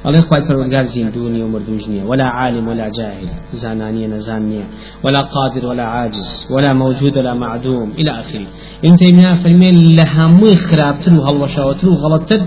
ئەڵێ 0.06 0.22
خۆی 0.28 0.42
پەروەردگار 0.48 0.86
زیندونی 0.94 1.42
و 1.42 1.48
مردوژ 1.54 1.84
نییە 1.92 2.04
ولا 2.10 2.28
عالم 2.40 2.68
ولا 2.68 2.88
جاهل. 2.98 3.28
زانانية 3.62 4.08
نزان 4.16 4.42
نییە. 4.50 4.66
ولا 5.06 5.22
قادر 5.36 5.66
ولا 5.66 5.86
عاجز. 5.96 6.30
ولا 6.54 6.74
موجود 6.74 7.18
ولا 7.18 7.34
معدوم. 7.34 7.90
إلى 8.00 8.12
آخره. 8.22 8.48
انت 8.88 9.00
تيمية 9.00 9.36
فرمي 9.44 9.72
لها 9.98 10.28
مو 10.28 10.56
خرابتر 10.56 11.14
وهلوشاوتر 11.20 11.90
وغلطتر 11.90 12.40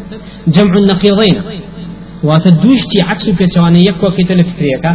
جمع 0.55 0.75
النقيضين 0.83 1.37
واتە 2.29 2.51
دوشتی 2.63 3.01
عکس 3.11 3.29
و 3.29 3.33
پێچوانە 3.41 3.79
یەک 3.89 3.97
کۆکێتە 4.03 4.35
لە 4.41 4.45
فکرەکە 4.51 4.93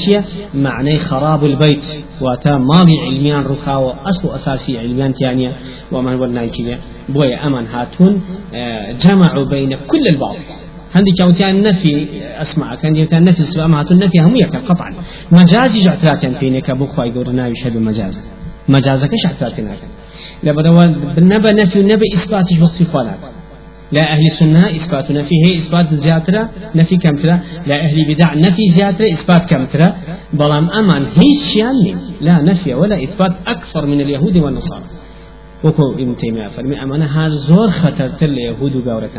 چییە 0.00 0.20
معنای 0.54 0.98
خراب 0.98 1.44
البيت. 1.44 1.84
واتە 2.24 2.52
ماڵی 2.70 2.96
علمیان 3.06 3.44
ڕووخاوە 3.50 3.92
ئەسڵ 4.06 4.24
و 4.24 4.32
ئەساسی 4.34 4.72
علمیان 4.82 5.12
تیانە 5.18 5.50
ومان 5.92 6.16
وەرنایکیە 6.20 6.76
بۆیە 7.14 7.36
ئەمان 7.42 7.66
هاتون 7.72 8.12
جمع 9.02 9.32
بين 9.52 9.70
كل 9.90 10.04
الباطل 10.12 10.46
هندي 10.94 11.12
كوتيان 11.18 11.62
نفي 11.62 11.92
أسمع 12.42 12.74
كان 12.74 12.96
يوتيان 12.96 13.24
نفي 13.24 13.42
سواء 13.42 13.66
ما 13.66 13.82
نفي 13.82 14.18
هم 14.26 14.36
يكن 14.36 14.58
قطعا. 14.58 14.90
مجازي 15.32 15.80
جعترات 15.86 16.26
فينك 16.40 16.70
أبو 16.70 16.86
خواي 16.86 17.10
قرنا 17.10 17.48
يشهد 17.48 17.76
مجاز. 17.76 18.16
مجازك 18.68 19.10
شعترات 19.24 19.60
هناك 19.60 19.78
لابد 20.42 20.66
نبى 21.18 21.50
نفي 21.52 21.80
ونبى 21.80 22.06
إثبات 22.14 22.48
والصفات 22.60 23.06
لا 23.92 24.12
أهل 24.12 24.26
السنة 24.26 24.70
إثبات 24.70 25.10
نفيه 25.10 25.56
إثبات 25.56 25.94
زيادة 25.94 26.48
نفي 26.74 26.96
كم 26.96 27.16
ترى؟ 27.16 27.40
لا 27.66 27.80
أهل 27.80 28.14
بدع 28.14 28.34
نفي 28.34 28.70
زيادة 28.70 29.12
إثبات 29.12 29.50
كم 29.50 29.66
ترى؟ 29.66 29.94
بلام 30.32 30.70
أمان 30.70 31.02
هيش 31.02 31.56
يعني 31.56 31.96
لا 32.20 32.42
نفي 32.42 32.74
ولا 32.74 33.04
إثبات 33.04 33.32
أكثر 33.46 33.86
من 33.86 34.00
اليهود 34.00 34.36
والنصارى. 34.36 34.84
وكو 35.64 35.92
ابن 35.92 36.16
تيمية 36.16 36.48
فرمي 36.48 36.82
أمانة 36.82 37.28
زور 37.28 37.70
خطر 37.70 38.10
اليهود 38.22 38.76
وقورة 38.76 39.10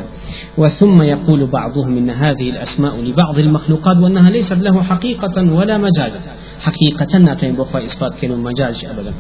وثم 0.58 1.02
يقول 1.02 1.46
بعضهم 1.46 1.98
إن 1.98 2.10
هذه 2.10 2.50
الأسماء 2.50 3.02
لبعض 3.02 3.40
المخلوقات 3.40 3.98
وأنها 3.98 4.30
ليست 4.30 4.58
له 4.58 4.84
حقيقة 4.84 5.54
ولا 5.54 5.78
مجاز. 5.78 6.12
حقيقة 6.60 7.18
ناتين 7.18 7.56
بخوا 7.56 7.86
إثبات 7.86 8.20
كانوا 8.22 8.38
مجاز 8.38 8.86
أبدا. 8.86 9.14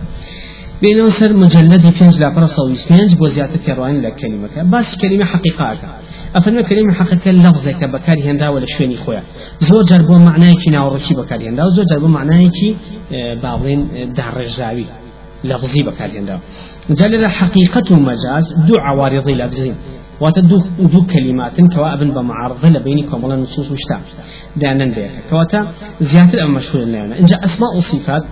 بين 0.83 1.09
سر 1.09 1.33
مجلد 1.33 1.81
بينج 1.81 2.15
لا 2.21 2.29
برا 2.35 2.45
صوي 2.45 2.77
بينج 2.89 3.11
بو 3.19 3.27
زيادة 3.35 3.57
كروان 3.65 3.95
لا 4.01 4.09
كلمة 4.09 4.63
بس 4.73 4.89
كلمة 5.01 5.25
حقيقة 5.25 5.77
أفهم 6.35 6.61
كلمة 6.61 6.93
حقيقة 6.93 7.31
لفظة 7.31 7.71
كبكاري 7.71 8.21
هندا 8.31 8.49
ولا 8.49 8.65
شويني 8.65 8.97
خويا 8.97 9.23
زور 9.67 9.83
جربوا 9.83 10.17
معناه 10.17 10.53
كي 10.61 10.69
ناورشي 10.71 11.13
بكاري 11.13 11.49
هندا 11.49 11.63
وزور 11.65 11.85
جربوا 11.91 12.07
معناه 12.07 12.41
كي 12.57 12.75
باولين 13.43 13.79
دار 14.17 14.45
زاوي 14.57 14.85
لفظي 15.43 15.83
بكاري 15.83 16.19
هندا 16.19 16.39
جل 16.89 17.27
حقيقة 17.27 17.95
مجاز 17.95 18.45
دو 18.67 18.75
عوارض 18.79 19.29
لفظين 19.29 19.75
واتدو 20.21 20.61
دو 20.93 21.01
كلمات 21.13 21.61
كوا 21.61 21.93
ابن 21.93 22.09
بمعارضة 22.11 22.69
لبينكم 22.69 23.23
ولا 23.23 23.35
نصوص 23.35 23.71
وشتا 23.71 23.97
دانا 24.61 24.85
بيك 24.85 25.11
كواتا 25.29 25.59
زيادة 26.01 26.47
مشهور 26.47 26.83
لنا 26.83 27.19
إن 27.19 27.25
جاء 27.25 27.45
أسماء 27.45 27.77
وصفات 27.77 28.23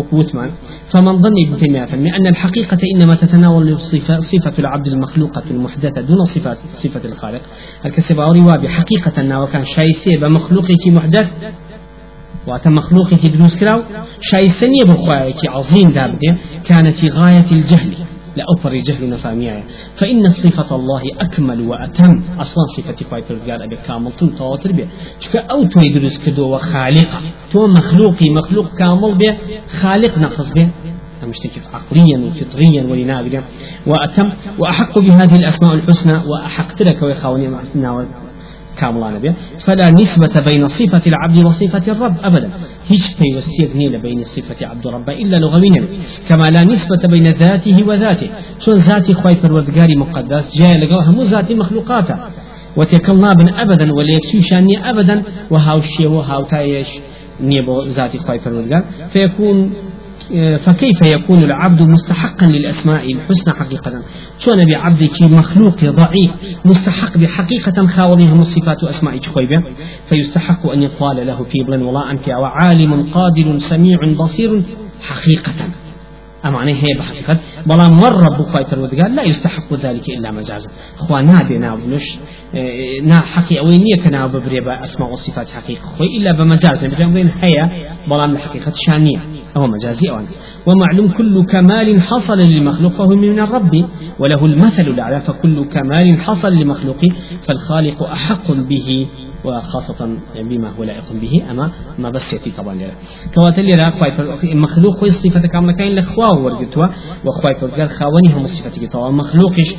وقوتمان 0.00 0.50
فمن 0.92 1.14
ظن 1.22 1.36
ابن 1.46 1.56
تيمية 1.56 1.88
أن 2.18 2.26
الحقيقة 2.26 2.78
إنما 2.94 3.14
تتناول 3.14 3.80
صفة, 3.80 4.18
صفة 4.20 4.54
العبد 4.58 4.86
المخلوقة 4.86 5.42
المحدثة 5.50 6.00
دون 6.00 6.24
صفة 6.24 6.54
صفة 6.82 7.04
الخالق. 7.08 7.42
الكسباوري 7.86 8.40
وابي 8.40 8.68
حقيقة 8.68 9.40
وكان 9.42 9.64
شايسي 9.64 10.16
بمخلوقك 10.20 10.82
محدث 10.86 11.28
واتە 12.46 12.66
مخلوقێکی 12.66 13.28
دروست 13.28 13.56
کرا 13.60 13.74
و 13.78 13.82
شایستە 14.28 14.66
نییە 14.72 14.86
بە 14.90 14.96
خوایەکی 15.02 15.46
عظیم 15.56 15.90
دابدێ 15.96 16.30
غاية 17.18 17.50
لأوفر 18.40 18.74
جهل 18.74 19.10
نفامية 19.10 19.64
فإن 19.96 20.28
صفة 20.28 20.76
الله 20.76 21.02
أكمل 21.20 21.60
وأتم. 21.60 22.22
أصلا 22.40 22.64
صفة 22.76 23.04
خواهي 23.10 23.22
فرقار 23.22 23.64
أبي 23.64 23.76
كامل 23.76 24.12
تن 24.12 24.34
تواتر 24.34 24.72
بي 24.72 24.88
شكا 25.20 25.40
أو 25.40 25.62
تو 25.64 25.80
يدرس 25.80 26.18
كدو 26.18 26.54
وخالق 26.54 27.22
تو 27.52 27.66
مخلوقي 27.66 28.30
مخلوق 28.30 28.74
كامل 28.74 29.14
بي 29.14 29.34
خالق 29.80 30.18
نقص 30.18 30.52
بي 30.52 30.68
مشتكي 31.24 31.60
عقليا 31.74 32.18
وفطريا 32.26 32.82
ولنابرا 32.90 33.44
وأتم. 33.86 34.30
وأحق 34.58 34.98
بهذه 34.98 35.36
الأسماء 35.36 35.74
الحسنى. 35.74 36.16
وأحق 36.26 36.72
تلك 36.72 37.02
ويخاوني 37.02 37.48
مع 37.48 37.60
كاملان 38.80 39.18
به 39.18 39.32
فلا 39.66 39.90
نسبة 39.90 40.34
بين 40.48 40.62
صفة 40.68 41.02
العبد 41.06 41.44
وصفة 41.44 41.92
الرب 41.92 42.14
أبدا. 42.22 42.50
هيش 42.88 43.06
في 43.18 43.24
وسير 43.36 43.98
بين 43.98 44.24
صفة 44.24 44.66
عبد 44.66 44.86
الرب 44.86 45.08
إلا 45.10 45.36
لغويا 45.36 45.82
كما 46.28 46.46
لا 46.54 46.64
نسبة 46.64 47.02
بين 47.12 47.26
ذاته 47.42 47.84
وذاته 47.88 48.28
شون 48.64 48.76
ذاتي 48.76 49.12
خواي 49.14 49.36
فالوذقاري 49.36 49.96
مقدس 49.96 50.46
جاي 50.58 50.74
لقوها 50.80 51.10
مو 51.10 51.22
ذاتي 51.22 51.54
مخلوقاته. 51.54 52.16
وتكلنا 52.76 53.32
بن 53.34 53.48
أبدا 53.48 53.92
ولا 53.92 54.12
يكسوشاني 54.16 54.90
أبدا. 54.90 55.22
وهاو 55.50 55.78
الشيء 55.78 56.08
وهاو 56.08 56.42
تايش 56.44 56.88
نيبو 57.40 57.82
ذاتي 57.82 58.18
خواي 58.18 58.38
فالوذقار 58.38 58.84
فيكون 59.12 59.72
فكيف 60.64 61.06
يكون 61.14 61.44
العبد 61.44 61.82
مستحقا 61.82 62.46
للأسماء 62.46 63.12
الحسنى 63.12 63.54
حقيقة؟ 63.54 64.02
شو 64.38 64.54
نبي 64.54 64.76
عبدك 64.76 65.22
مخلوق 65.22 65.84
ضعيف 65.84 66.30
مستحق 66.64 67.18
بحقيقة 67.18 67.86
خاوليها 67.86 68.34
الصفات 68.34 68.84
أسماء 68.84 69.18
خويبة 69.18 69.62
فيستحق 70.08 70.66
أن 70.66 70.82
يقال 70.82 71.26
له 71.26 71.44
في 71.44 71.62
بلن 71.62 71.82
ولا 71.82 72.10
أنت 72.10 72.28
وعالم 72.28 73.02
قادر 73.02 73.58
سميع 73.58 73.98
بصير 74.18 74.62
حقيقة. 75.02 75.52
أمانة 76.44 76.72
هي 76.72 76.98
بحقيقة. 76.98 77.40
بلا 77.66 77.88
مرة 77.90 78.38
بخواي 78.38 78.64
فرودقال 78.64 79.14
لا 79.16 79.22
يستحق 79.22 79.74
ذلك 79.74 80.08
إلا 80.08 80.30
مجازا 80.30 80.70
خوا 80.96 81.20
نابي 81.20 81.58
نابنش 81.58 82.18
نا 83.02 83.20
حقي 83.20 83.58
أو 83.58 83.70
نية 83.70 84.02
كنا 84.04 84.26
ببريبا 84.26 84.82
أسماء 84.82 85.10
والصفات 85.10 85.50
حقيقة. 85.50 85.86
خوي 85.86 86.06
إلا 86.16 86.32
بمجاز. 86.32 86.84
نبي 86.84 87.30
هي 87.42 87.86
بلا 88.08 88.26
من 88.26 88.38
حقيقة 88.38 88.72
شانية. 88.86 89.18
أو 89.56 89.66
مجازي 89.66 90.10
أو 90.10 90.18
ومعلوم 90.66 91.08
كل 91.08 91.44
كمال 91.44 92.02
حصل 92.02 92.38
للمخلوق 92.38 92.92
فهو 92.92 93.08
من 93.08 93.38
الرب. 93.38 93.84
وله 94.18 94.46
المثل 94.46 94.82
الأعلى 94.82 95.20
فكل 95.20 95.64
كمال 95.64 96.20
حصل 96.20 96.52
لمخلوق 96.52 97.00
فالخالق 97.46 98.02
أحق 98.02 98.52
به. 98.52 99.06
وخاصة 99.44 100.18
بما 100.36 100.68
هو 100.78 100.84
لائق 100.84 101.12
به 101.12 101.42
أما 101.50 101.70
ما 101.98 102.10
بس 102.10 102.32
يأتي 102.32 102.50
طبعا 102.50 102.74
لنا 102.74 102.92
كواتل 103.34 103.66
لنا 103.66 103.90
خواي 103.90 104.54
مخلوق 104.54 104.96
خوي 104.98 105.10
صفة 105.10 105.40
كاملة 105.40 105.72
كاين 105.72 105.94
لخواه 105.94 106.38
ورقتوا 106.38 106.86
وخواي 107.24 107.54
فرقال 107.54 107.90
خاوني 107.90 108.34
هم 108.34 108.46
صفة 108.46 108.86
طبعا 108.86 109.10
مخلوقش 109.10 109.74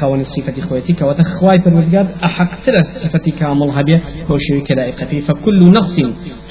خاوني 0.00 0.24
صفة 0.24 0.60
خويتي 0.60 0.92
كواتا 0.92 1.22
خواي 1.22 1.60
فرقال 1.60 2.08
أحق 2.24 2.54
ثلاث 2.64 3.02
صفة 3.02 3.18
كامل 3.38 3.70
هبية 3.70 4.02
هو 4.30 4.38
شيء 4.38 4.64
كلائقته 4.64 5.20
فكل 5.20 5.72
نقص 5.72 5.96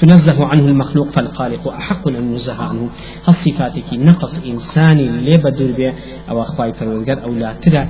تنزه 0.00 0.46
عنه 0.46 0.64
المخلوق 0.64 1.10
فالخالق 1.10 1.68
أحق 1.68 2.08
أن 2.08 2.14
ينزه 2.14 2.62
عنه. 2.62 2.88
هالصفاتك 3.26 3.92
نقص 3.92 4.34
إنساني 4.46 5.02
لبدر 5.08 5.72
به 5.72 5.92
أو 6.30 6.44
خواي 6.44 6.72
فرقال 6.72 7.18
أو 7.18 7.34
لا 7.34 7.52
ترى 7.52 7.88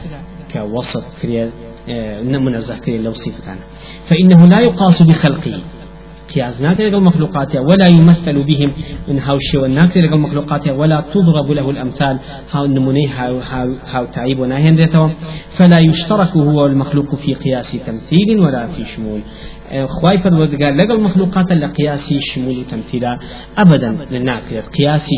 كوسط 0.52 1.04
كريال 1.22 1.50
منزه 2.38 2.78
كريال 2.78 3.04
لو 3.04 3.12
صفتان 3.12 3.58
فإنه 4.08 4.46
لا 4.46 4.62
يقاس 4.62 5.02
بخلقه. 5.02 5.60
قياس 6.34 6.60
ناكر 6.60 6.88
لقل 6.88 7.02
مخلوقاته 7.02 7.60
ولا 7.60 7.88
يمثل 7.88 8.42
بهم. 8.42 8.72
من 9.08 9.18
هاو 9.18 9.36
الشيء 9.36 9.60
والناكر 9.60 10.00
لقل 10.00 10.18
مخلوقاته 10.18 10.72
ولا 10.72 11.04
تضرب 11.14 11.50
له 11.50 11.70
الأمثال. 11.70 12.18
هاو 12.52 12.64
النموني 12.64 13.08
هاو, 13.08 13.38
هاو, 13.38 13.74
هاو 13.90 14.04
تعيب 14.04 14.38
وناهين 14.38 14.76
ذاته 14.76 15.10
فلا 15.50 15.78
يشترك 15.78 16.36
هو 16.36 16.66
المخلوق 16.66 17.14
في 17.14 17.34
قياس 17.34 17.72
تمثيل 17.72 18.40
ولا 18.40 18.66
في 18.66 18.84
شمول. 18.84 19.20
خواي 19.86 20.18
فرودقال 20.18 20.76
لقل 20.76 21.00
مخلوقات 21.00 21.52
لقياس 21.52 22.14
شمول 22.34 22.64
تمثيلا. 22.70 23.18
أبدا 23.58 23.98
للناكر 24.10 24.60
قياس 24.60 25.10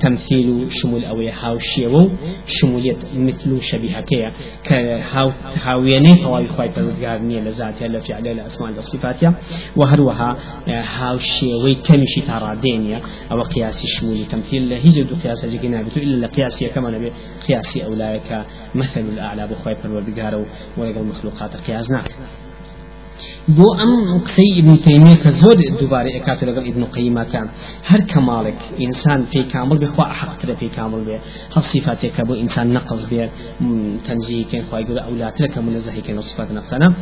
تمثيل 0.00 0.66
شمول 0.70 1.04
أو 1.04 1.20
هاو 1.20 1.58
شيو 1.58 2.10
شمولية 2.46 2.96
مثل 3.14 3.62
شبيهة 3.62 4.00
كيا 4.00 4.32
كهاو 4.64 5.32
هاويني 5.64 6.14
طوابي 6.14 6.48
خواي 6.48 6.68
پروردگار 6.68 7.22
نية 7.22 7.40
لذاتها 7.40 7.88
لفعلها 7.88 8.34
لأسماء 8.34 8.70
لصفاتها 8.70 9.34
وهروها 9.76 10.36
هاو 10.68 11.18
شيوي 11.18 11.74
كمشي 11.74 12.20
تارادينيا 12.26 13.00
أو 13.32 13.42
قياسي 13.42 13.86
شمولي 13.86 14.24
تمثيل 14.24 14.72
هيجي 14.72 15.02
دو 15.02 15.14
قياس 15.24 15.44
جنابته 15.44 15.98
إلا 15.98 16.26
لقياسي 16.26 16.68
كما 16.68 16.90
نبي 16.90 17.12
قياسي 17.48 17.84
أولئك 17.84 18.44
مثل 18.74 19.00
الأعلى 19.00 19.46
بخواي 19.46 19.74
پروردگار 19.74 20.34
ولقى 20.78 21.00
المخلوقات 21.00 21.56
قياس 21.56 21.90
ناك 21.90 22.10
بو 23.48 23.74
ام 23.74 24.18
قسي 24.18 24.42
ابن 24.58 24.80
تيمية 24.80 25.14
كزود 25.14 25.58
دوباره 25.80 26.16
اكاتو 26.16 26.46
لقل 26.46 26.66
ابن 26.68 26.84
قيمة 26.84 27.24
كان 27.24 27.48
هر 27.86 28.00
كمالك 28.00 28.58
انسان 28.80 29.22
في 29.22 29.42
كامل 29.42 29.78
بخوا 29.78 30.04
حق 30.04 30.36
ترى 30.38 30.56
في 30.56 30.68
كامل 30.68 31.04
به 31.04 31.18
هل 31.56 31.62
صفاتك 31.62 32.20
ابو 32.20 32.34
انسان 32.34 32.72
نقص 32.72 33.04
به 33.10 33.28
تنزيه 34.06 34.44
كان 34.52 34.62
خوا 34.70 34.78
يقول 34.78 34.98
أولاد 34.98 35.42
لك 35.42 35.58
منزه 35.58 36.00
كان 36.00 36.20
صفات 36.20 36.52
نقصنا 36.52 36.94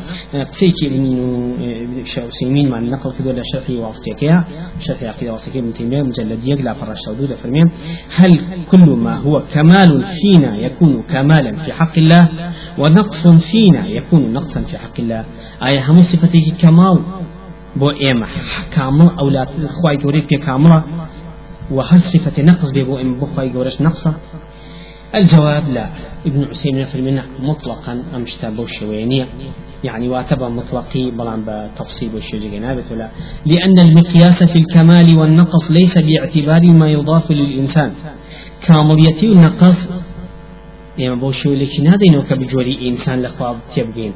قسي 0.52 0.70
كي 0.70 0.87
ابن 0.87 1.04
سيمين 2.31 2.68
مع 2.70 2.78
النقل 2.78 3.12
كدو 3.18 3.31
لشرحي 3.31 3.76
واسطيك 3.76 4.20
شرحي 4.81 5.07
عقيدة 5.07 5.33
واسطيك 5.33 5.57
ابن 5.57 5.74
تيمية 5.74 6.02
مجلد 6.02 6.44
يقلع 6.44 6.74
فرش 6.74 7.00
تودود 7.02 7.35
فرمين 7.35 7.70
هل 8.16 8.40
كل 8.70 8.78
ما 8.78 9.16
هو 9.16 9.42
كمال 9.54 10.04
فينا 10.20 10.57
يكون 10.57 11.02
كمالا 11.02 11.57
في 11.57 11.72
حق 11.72 11.98
الله 11.98 12.52
ونقص 12.78 13.26
فينا 13.26 13.87
يكون 13.87 14.33
نقصا 14.33 14.61
في 14.61 14.78
حق 14.78 14.96
الله. 14.98 15.24
آية 15.62 15.90
هم 15.90 16.02
صفة 16.02 16.07
صفتێکی 16.12 16.52
کەماڵ 16.62 16.96
بۆ 17.80 17.88
ئێمە 18.02 18.28
کامڵ 18.74 19.08
ئەولات 19.18 19.50
خی 19.76 19.96
گەورەی 20.02 20.24
پێ 20.28 20.38
کامڵە 20.46 20.80
وهل 21.76 22.00
صفة 22.12 22.42
نقص 22.42 22.70
بيبو 22.76 22.94
إم 23.02 23.10
بخواي 23.20 23.48
جورش 23.54 23.76
نقصة 23.80 24.14
الجواب 25.14 25.68
لا 25.68 25.86
ابن 26.26 26.52
في 26.90 26.94
المنع 26.94 27.24
مطلقا 27.40 28.02
أمشتا 28.16 28.50
بوشوينية 28.50 29.26
يعني 29.84 30.08
واتبع 30.08 30.48
مطلقي 30.48 31.10
بلان 31.10 31.40
بتفصيل 31.46 32.14
والشيء 32.14 32.50
جنابة 32.52 32.88
لا 33.00 33.08
لأن 33.46 33.78
المقياس 33.78 34.42
في 34.42 34.58
الكمال 34.58 35.18
والنقص 35.18 35.70
ليس 35.70 35.98
باعتبار 35.98 36.62
ما 36.80 36.90
يضاف 36.90 37.30
للإنسان. 37.30 37.92
كامليتي 38.66 39.26
النقص 39.26 39.88
يعني 40.98 41.16
بوشو 41.20 41.52
لكن 41.54 41.86
هذا 41.86 42.04
ينوك 42.08 42.32
بجوري 42.32 42.88
إنسان 42.88 43.22
لخواب 43.22 43.56
تبقين 43.76 44.12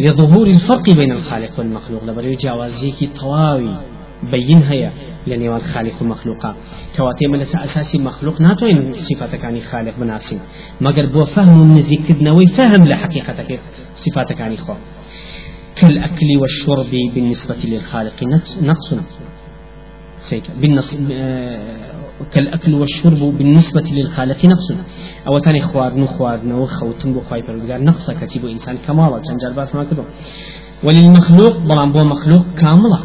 لظهور 0.00 0.46
الفرق 0.46 0.90
بين 0.90 1.12
الخالق 1.12 1.58
والمخلوق. 1.58 2.04
لبريو 2.04 2.36
جوازيكي 2.36 3.06
طواوي 3.06 3.76
بين 4.22 4.62
هيا 4.62 4.92
لنيوان 5.26 5.60
خالق 5.60 5.94
والمخلوق 6.00 6.54
كواتي 6.96 7.26
من 7.26 7.40
أساسي 7.40 7.98
مخلوق 7.98 8.40
ناتوين 8.40 8.92
صفاتك 8.92 9.44
عن 9.44 9.60
خالق 9.60 9.94
بناسين 10.00 10.40
مگر 10.80 11.06
بو 11.06 11.24
فهم 11.24 11.78
نزيكدنا 11.78 12.32
ويفهم 12.32 12.88
لحقيقتك 12.88 13.60
صفاتك 13.96 14.40
عن 14.40 14.56
خالق 14.56 14.80
كالأكل 15.76 16.26
والشرب 16.40 16.90
بالنسبة 17.14 17.56
للخالق 17.64 18.24
نقص 18.62 18.94
بالنص 20.60 20.96
كالأكل 22.32 22.74
والشرب 22.74 23.18
بالنسبة 23.38 23.86
للخالق 23.96 24.44
نقص 24.44 24.72
أو 25.28 25.38
تاني 25.38 25.60
خوارن 25.62 26.06
خوارن 26.06 26.52
وخوتن 26.52 27.12
بخواي 27.14 27.42
پروردگار 27.42 27.80
نقص 27.88 28.10
كتب 28.10 28.46
إنسان 28.46 28.76
كمالا 28.86 29.22
چند 29.22 29.54
بأس 29.56 29.74
ما 29.74 29.84
كدو 29.84 30.04
وللمخلوق 30.84 31.56
بلان 31.58 31.92
بو 31.92 32.04
مخلوق 32.04 32.44
كاملة 32.58 33.00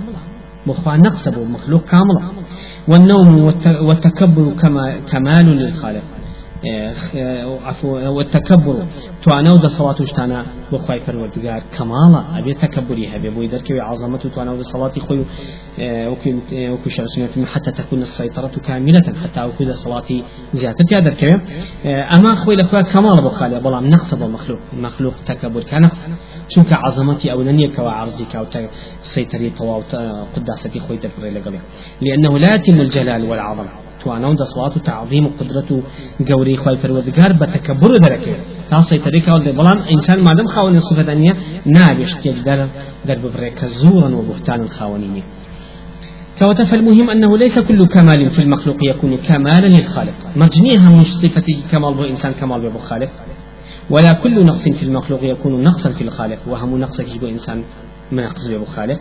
بخوا 0.67 0.95
نقص 0.95 1.27
بو 1.29 1.43
مخلوق 1.45 1.83
كاملة 1.91 2.21
والنوم 2.87 3.43
والتكبر 3.87 4.53
كما 4.61 4.99
كمال 5.11 5.45
للخالق. 5.45 6.03
والتكبر. 7.83 8.85
توانو 9.23 9.55
دا 9.57 9.67
صلاة 9.67 9.95
وشتانا 10.01 10.45
بخواي 10.71 10.99
پروردگار 11.05 11.77
كمالا 11.77 12.39
أبي 12.39 12.53
تكبري 12.53 13.07
هبي 13.07 13.29
بو 13.29 13.41
يدرك 13.41 13.71
عظمة 13.71 14.17
توانو 14.17 14.55
دا 14.55 14.61
صلاة 14.61 14.91
خوي 14.99 15.25
وكو 16.71 16.89
شرسنا 16.89 17.45
حتى 17.45 17.71
تكون 17.71 18.01
السيطرة 18.01 18.47
كاملة 18.47 19.13
حتى 19.23 19.43
وكو 19.43 19.63
دا 19.63 19.73
صلاة 19.73 20.03
زيادة 20.53 20.85
تقدر 20.89 21.13
كم 21.13 21.41
أما 21.85 22.35
خوي 22.35 22.55
لخوا 22.55 22.81
كمال 22.81 23.21
بخالي 23.21 23.59
بلا 23.59 23.79
نقص 23.79 24.13
بالمخلوق 24.13 24.59
مخلوق 24.73 25.13
تكبر 25.27 25.63
كنقص 25.63 25.99
شنك 26.49 26.73
عظمتي 26.73 27.31
أو 27.31 27.43
ننيا 27.43 27.67
كوا 27.75 27.89
عرضك 27.89 28.35
أو 28.35 28.45
سيطري 29.01 29.49
طواو 29.49 29.83
قداستي 30.35 30.79
خوي 30.79 30.97
تفري 30.97 31.29
لقلي 31.29 31.59
لأنه 32.01 32.39
لا 32.39 32.55
يتم 32.55 32.81
الجلال 32.81 33.29
والعظمة 33.29 33.84
توانە 34.05 34.25
و 34.31 34.35
دەسڵات 34.41 34.77
و 34.77 34.79
تعظیم 34.79 35.25
و 35.25 35.29
قدرت 35.39 35.71
و 35.71 35.77
گەوری 36.29 36.57
خی 36.63 36.77
پەروەردگار 36.81 37.31
بە 37.39 37.45
تەکەبر 37.53 37.91
دەرەکەوێت 38.03 38.41
تا 38.69 38.81
سەیتەرێکەوە 38.89 39.39
لێ 39.45 39.51
بەڵام 39.59 39.79
ئینسان 39.91 40.19
مادەم 40.27 40.47
خاوەنی 40.53 40.81
سوفەتەنیە 40.89 41.33
نابێ 41.75 42.05
شتێک 42.11 42.37
دەر 42.47 42.59
دەرببڕێ 43.07 43.49
کە 43.59 43.65
زورا 43.79 44.09
وبهتان 44.19 44.61
خاوەنینی 44.77 45.23
كوتا 46.39 46.65
فالمهم 46.65 47.09
أنه 47.09 47.37
ليس 47.37 47.59
كل 47.59 47.85
كمال 47.95 48.29
في 48.29 48.41
المخلوق 48.45 48.77
يكون 48.91 49.17
كمالا 49.17 49.67
للخالق. 49.67 50.17
مجنيها 50.35 50.89
مش 50.89 51.09
صفة 51.23 51.47
كمال 51.71 51.93
بو 51.93 52.03
إنسان 52.03 52.31
كمال 52.39 52.59
بو 52.75 52.79
خالق. 52.79 53.11
ولا 53.89 54.13
كل 54.13 54.45
نقص 54.45 54.63
في 54.69 54.83
المخلوق 54.83 55.23
يكون 55.23 55.63
نقصا 55.63 55.89
في 55.97 56.03
الخالق 56.07 56.39
وهم 56.47 56.77
نقص 56.79 57.01
في 57.01 57.29
إنسان 57.29 57.63
ما 58.11 58.21
يقصد 58.21 58.51
به 58.51 58.65
خالق 58.65 58.99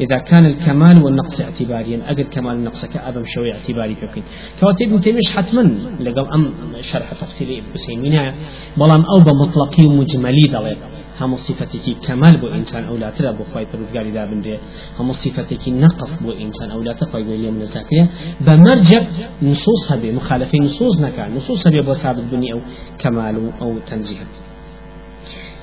إذا 0.00 0.18
كان 0.18 0.46
الكمال 0.46 1.02
والنقص 1.02 1.40
اعتباريا 1.40 2.10
أجد 2.10 2.28
كمال 2.28 2.54
النقص 2.54 2.84
كأبم 2.84 3.24
شوي 3.26 3.52
اعتباري 3.52 3.94
فيكين 3.94 4.22
كواتي 4.60 4.84
ابن 4.84 5.00
تيمية 5.00 5.20
حتما 5.34 5.62
لقل 6.00 6.26
أم 6.34 6.52
شرح 6.80 7.12
تفصيل 7.12 7.48
ابن 7.50 7.76
سيمين 7.76 8.34
بلان 8.76 9.04
أو 9.12 9.20
بمطلقي 9.20 9.84
ومجملي 9.86 10.46
دليل. 10.52 10.78
هم 11.20 11.36
صفتك 11.36 11.96
كمال 12.06 12.36
بو 12.40 12.46
إنسان 12.46 12.84
أو 12.84 12.96
لا 12.96 13.10
ترى 13.10 13.32
بو 13.32 13.44
خواي 13.44 13.66
پروردگاری 13.66 14.12
دا 14.12 14.24
بنده. 14.24 14.58
هم 14.98 15.12
صفتك 15.12 15.68
نقص 15.68 16.22
بو 16.22 16.32
إنسان 16.32 16.70
أو 16.70 16.80
لا 16.80 16.92
تخواي 16.92 17.22
بو 17.22 17.50
من 17.50 17.60
الزاكرية 17.60 18.10
بمرجع 18.40 19.02
نصوص 19.42 19.92
هبه 19.92 20.12
مخالفين 20.12 20.62
نصوص 20.62 21.00
نكا. 21.00 21.28
نصوص 21.28 21.62
بو 21.68 21.94
ثابت 21.94 22.24
بني 22.32 22.52
أو 22.52 22.60
كمال 22.98 23.50
أو 23.60 23.78
تنزيه. 23.86 24.18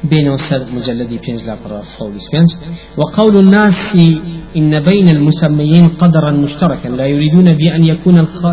بين 0.04 0.30
وسر 0.30 0.66
مجلد 0.76 1.10
پێنج 1.10 1.44
لا 1.44 1.58
پێنج 2.34 2.50
وقول 2.98 3.38
الناس 3.38 3.96
إن 4.58 4.80
بين 4.80 5.08
المسميين 5.10 5.88
قدرا 5.88 6.32
مشتركا. 6.32 6.88
لا 6.90 7.06
يريدون 7.06 7.46
بأن 7.46 7.84
يكون 7.84 8.20
الخ... 8.20 8.46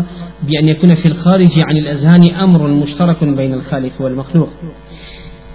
بأن 0.47 0.67
يكون 0.67 0.95
في 0.95 1.07
الخارج 1.07 1.51
عن 1.67 1.77
الأذهان 1.77 2.35
أمر 2.35 2.67
مشترك 2.67 3.23
بين 3.23 3.53
الخالق 3.53 3.91
والمخلوق. 3.99 4.49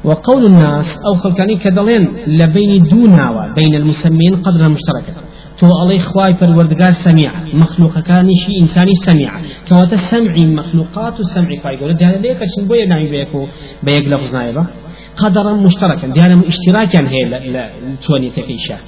وقول 0.05 0.47
الناس 0.47 0.97
أو 1.07 1.15
خلقاني 1.15 1.57
كدلين 1.57 2.09
لبين 2.27 2.89
دونا 2.89 3.55
بين 3.57 3.75
المسميين 3.75 4.37
قدرا 4.37 4.69
مشتركا. 4.69 5.15
تو 5.59 5.67
الله 5.67 5.99
خواي 5.99 6.35
پروردگار 6.35 6.91
سميع 6.91 7.33
مخلوق 7.55 7.99
كان 7.99 8.35
شيء 8.35 8.63
إنساني 8.63 8.95
سميع. 8.95 9.33
كواتا 9.69 9.95
السمع 9.95 10.35
مخلوقات 10.37 11.21
السمع 11.21 11.51
فايقول 11.65 11.97
ده 11.97 12.17
ليك 12.17 12.39
شن 12.57 12.69
بويا 12.69 12.87
نعي 12.87 13.09
بيكو 13.11 13.47
بيك 13.83 14.09
لفظ 14.09 14.37
نايبة. 14.37 14.67
قدرا 15.17 15.53
مشتركا. 15.53 16.07
ديانا 16.09 16.43
اشتراكا 16.49 17.09
هي 17.09 17.71
توني 18.03 18.31
تكيشا 18.31 18.79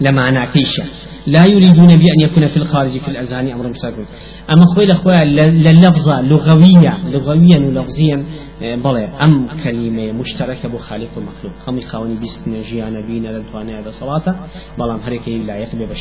لمعنى 0.00 0.46
كيشا 0.46 0.84
لا 1.26 1.44
يريدون 1.44 1.86
بأن 1.86 2.20
يكون 2.20 2.46
في 2.46 2.56
الخارج 2.56 2.90
في 2.90 3.08
الأذهان 3.08 3.52
أمر 3.52 3.68
مشترك 3.68 3.94
أما 4.50 4.64
خوي 4.74 4.84
الأخوة 4.84 5.24
لللفظة 5.24 6.20
لغوية 6.20 6.98
لغويا 7.12 7.58
ولفظيا 7.58 8.24
بڵێ 8.60 9.04
ئەم 9.20 9.34
کەلیمەیە 9.62 10.12
مشتركە 10.20 10.66
بۆ 10.72 10.78
خالق 10.88 11.12
و 11.18 11.20
مخلوق. 11.28 11.54
هەمی 11.66 11.84
خاوەنی 11.90 12.16
بیستنە 12.22 12.60
ژیانە 12.68 13.00
بینە 13.08 13.30
لە 13.34 13.40
توانەیە 13.48 13.80
دەسەڵاتە 13.88 14.32
بەڵام 14.78 15.00
هەرێکی 15.06 15.34
لایەت 15.48 15.72
بێ 15.78 15.86
بە 15.90 15.96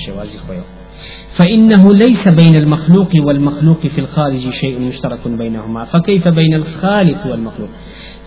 فإنه 1.37 1.93
ليس 1.93 2.27
بين 2.27 2.55
المخلوق 2.55 3.11
والمخلوق 3.25 3.79
في 3.93 3.99
الخارج 4.01 4.49
شيء 4.61 4.79
مشترك 4.79 5.27
بينهما. 5.27 5.83
فكيف 5.85 6.27
بين 6.27 6.53
الخالق 6.53 7.27
والمخلوق؟ 7.29 7.69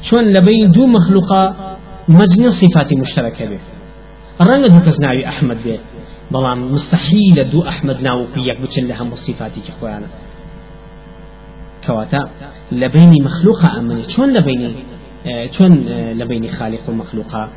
شون 0.02 0.24
لبين 0.24 0.70
دو 0.70 0.86
مخلوقا 0.86 1.76
مجنى 2.08 2.50
صفات 2.50 2.92
مشتركة 2.92 3.46
به 3.46 3.58
الرنگ 4.40 4.66
دو 4.66 4.90
کس 4.90 5.00
ناوی 5.00 5.26
أحمد 5.26 5.62
به 5.64 5.78
بلان 6.30 6.58
مستحيل 6.58 7.50
دو 7.50 7.68
أحمد 7.68 8.02
ناو 8.02 8.26
بيك 8.34 8.60
بچن 8.60 8.84
لها 8.86 9.04
مصفاتي 9.04 9.60
كخوانا 9.60 10.06
كواتا 11.86 12.30
لبين 12.72 13.12
مخلوقة 13.24 13.78
أمني 13.78 14.02
شون 14.08 14.32
لبين 14.32 14.74
شون 15.50 15.74
لبين 16.20 16.48
خالق 16.48 16.80
ومخلوقة 16.88 17.48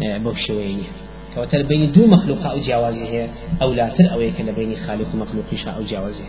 بوشويني 0.00 0.82
كواتا 1.34 1.56
لبين 1.56 1.92
دو 1.92 2.06
مخلوقة 2.06 2.50
أو 2.50 2.58
جوازه 2.58 3.28
أو 3.62 3.72
لا 3.72 3.88
تر 3.88 4.12
أو 4.12 4.20
يك 4.20 4.40
لبين 4.40 4.76
خالق 4.76 5.06
ومخلوق 5.14 5.44
أو 5.66 5.82
جوازه 5.82 6.24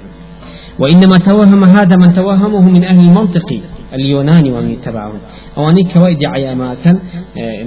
وإنما 0.79 1.17
توهم 1.17 1.63
هذا 1.63 1.95
من 1.95 2.13
توهمه 2.15 2.61
من 2.61 2.83
أهل 2.83 2.99
المنطق 2.99 3.61
اليوناني 3.95 4.51
ومن 4.51 4.71
يتبعهم. 4.71 5.19
أواني 5.57 5.83
كوايد 5.93 6.25
عياما 6.25 6.75
كان 6.83 6.99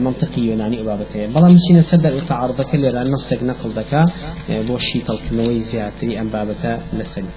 منطقي 0.05 0.43
يوناني 0.43 0.81
أبابته. 0.81 1.27
بلا 1.27 1.49
مشينا 1.49 1.83
سدر 1.83 2.21
تعارض 2.21 2.61
كل 2.61 2.83
لأن 2.83 3.11
نصك 3.11 3.43
نقل 3.43 3.71
ذكاء 3.71 4.07
بوشي 4.51 4.99
تلك 5.01 5.27
نوي 5.33 5.61
زياتري 5.61 6.21
أم 6.21 6.29
بابته 6.29 6.77
لسني 6.93 7.33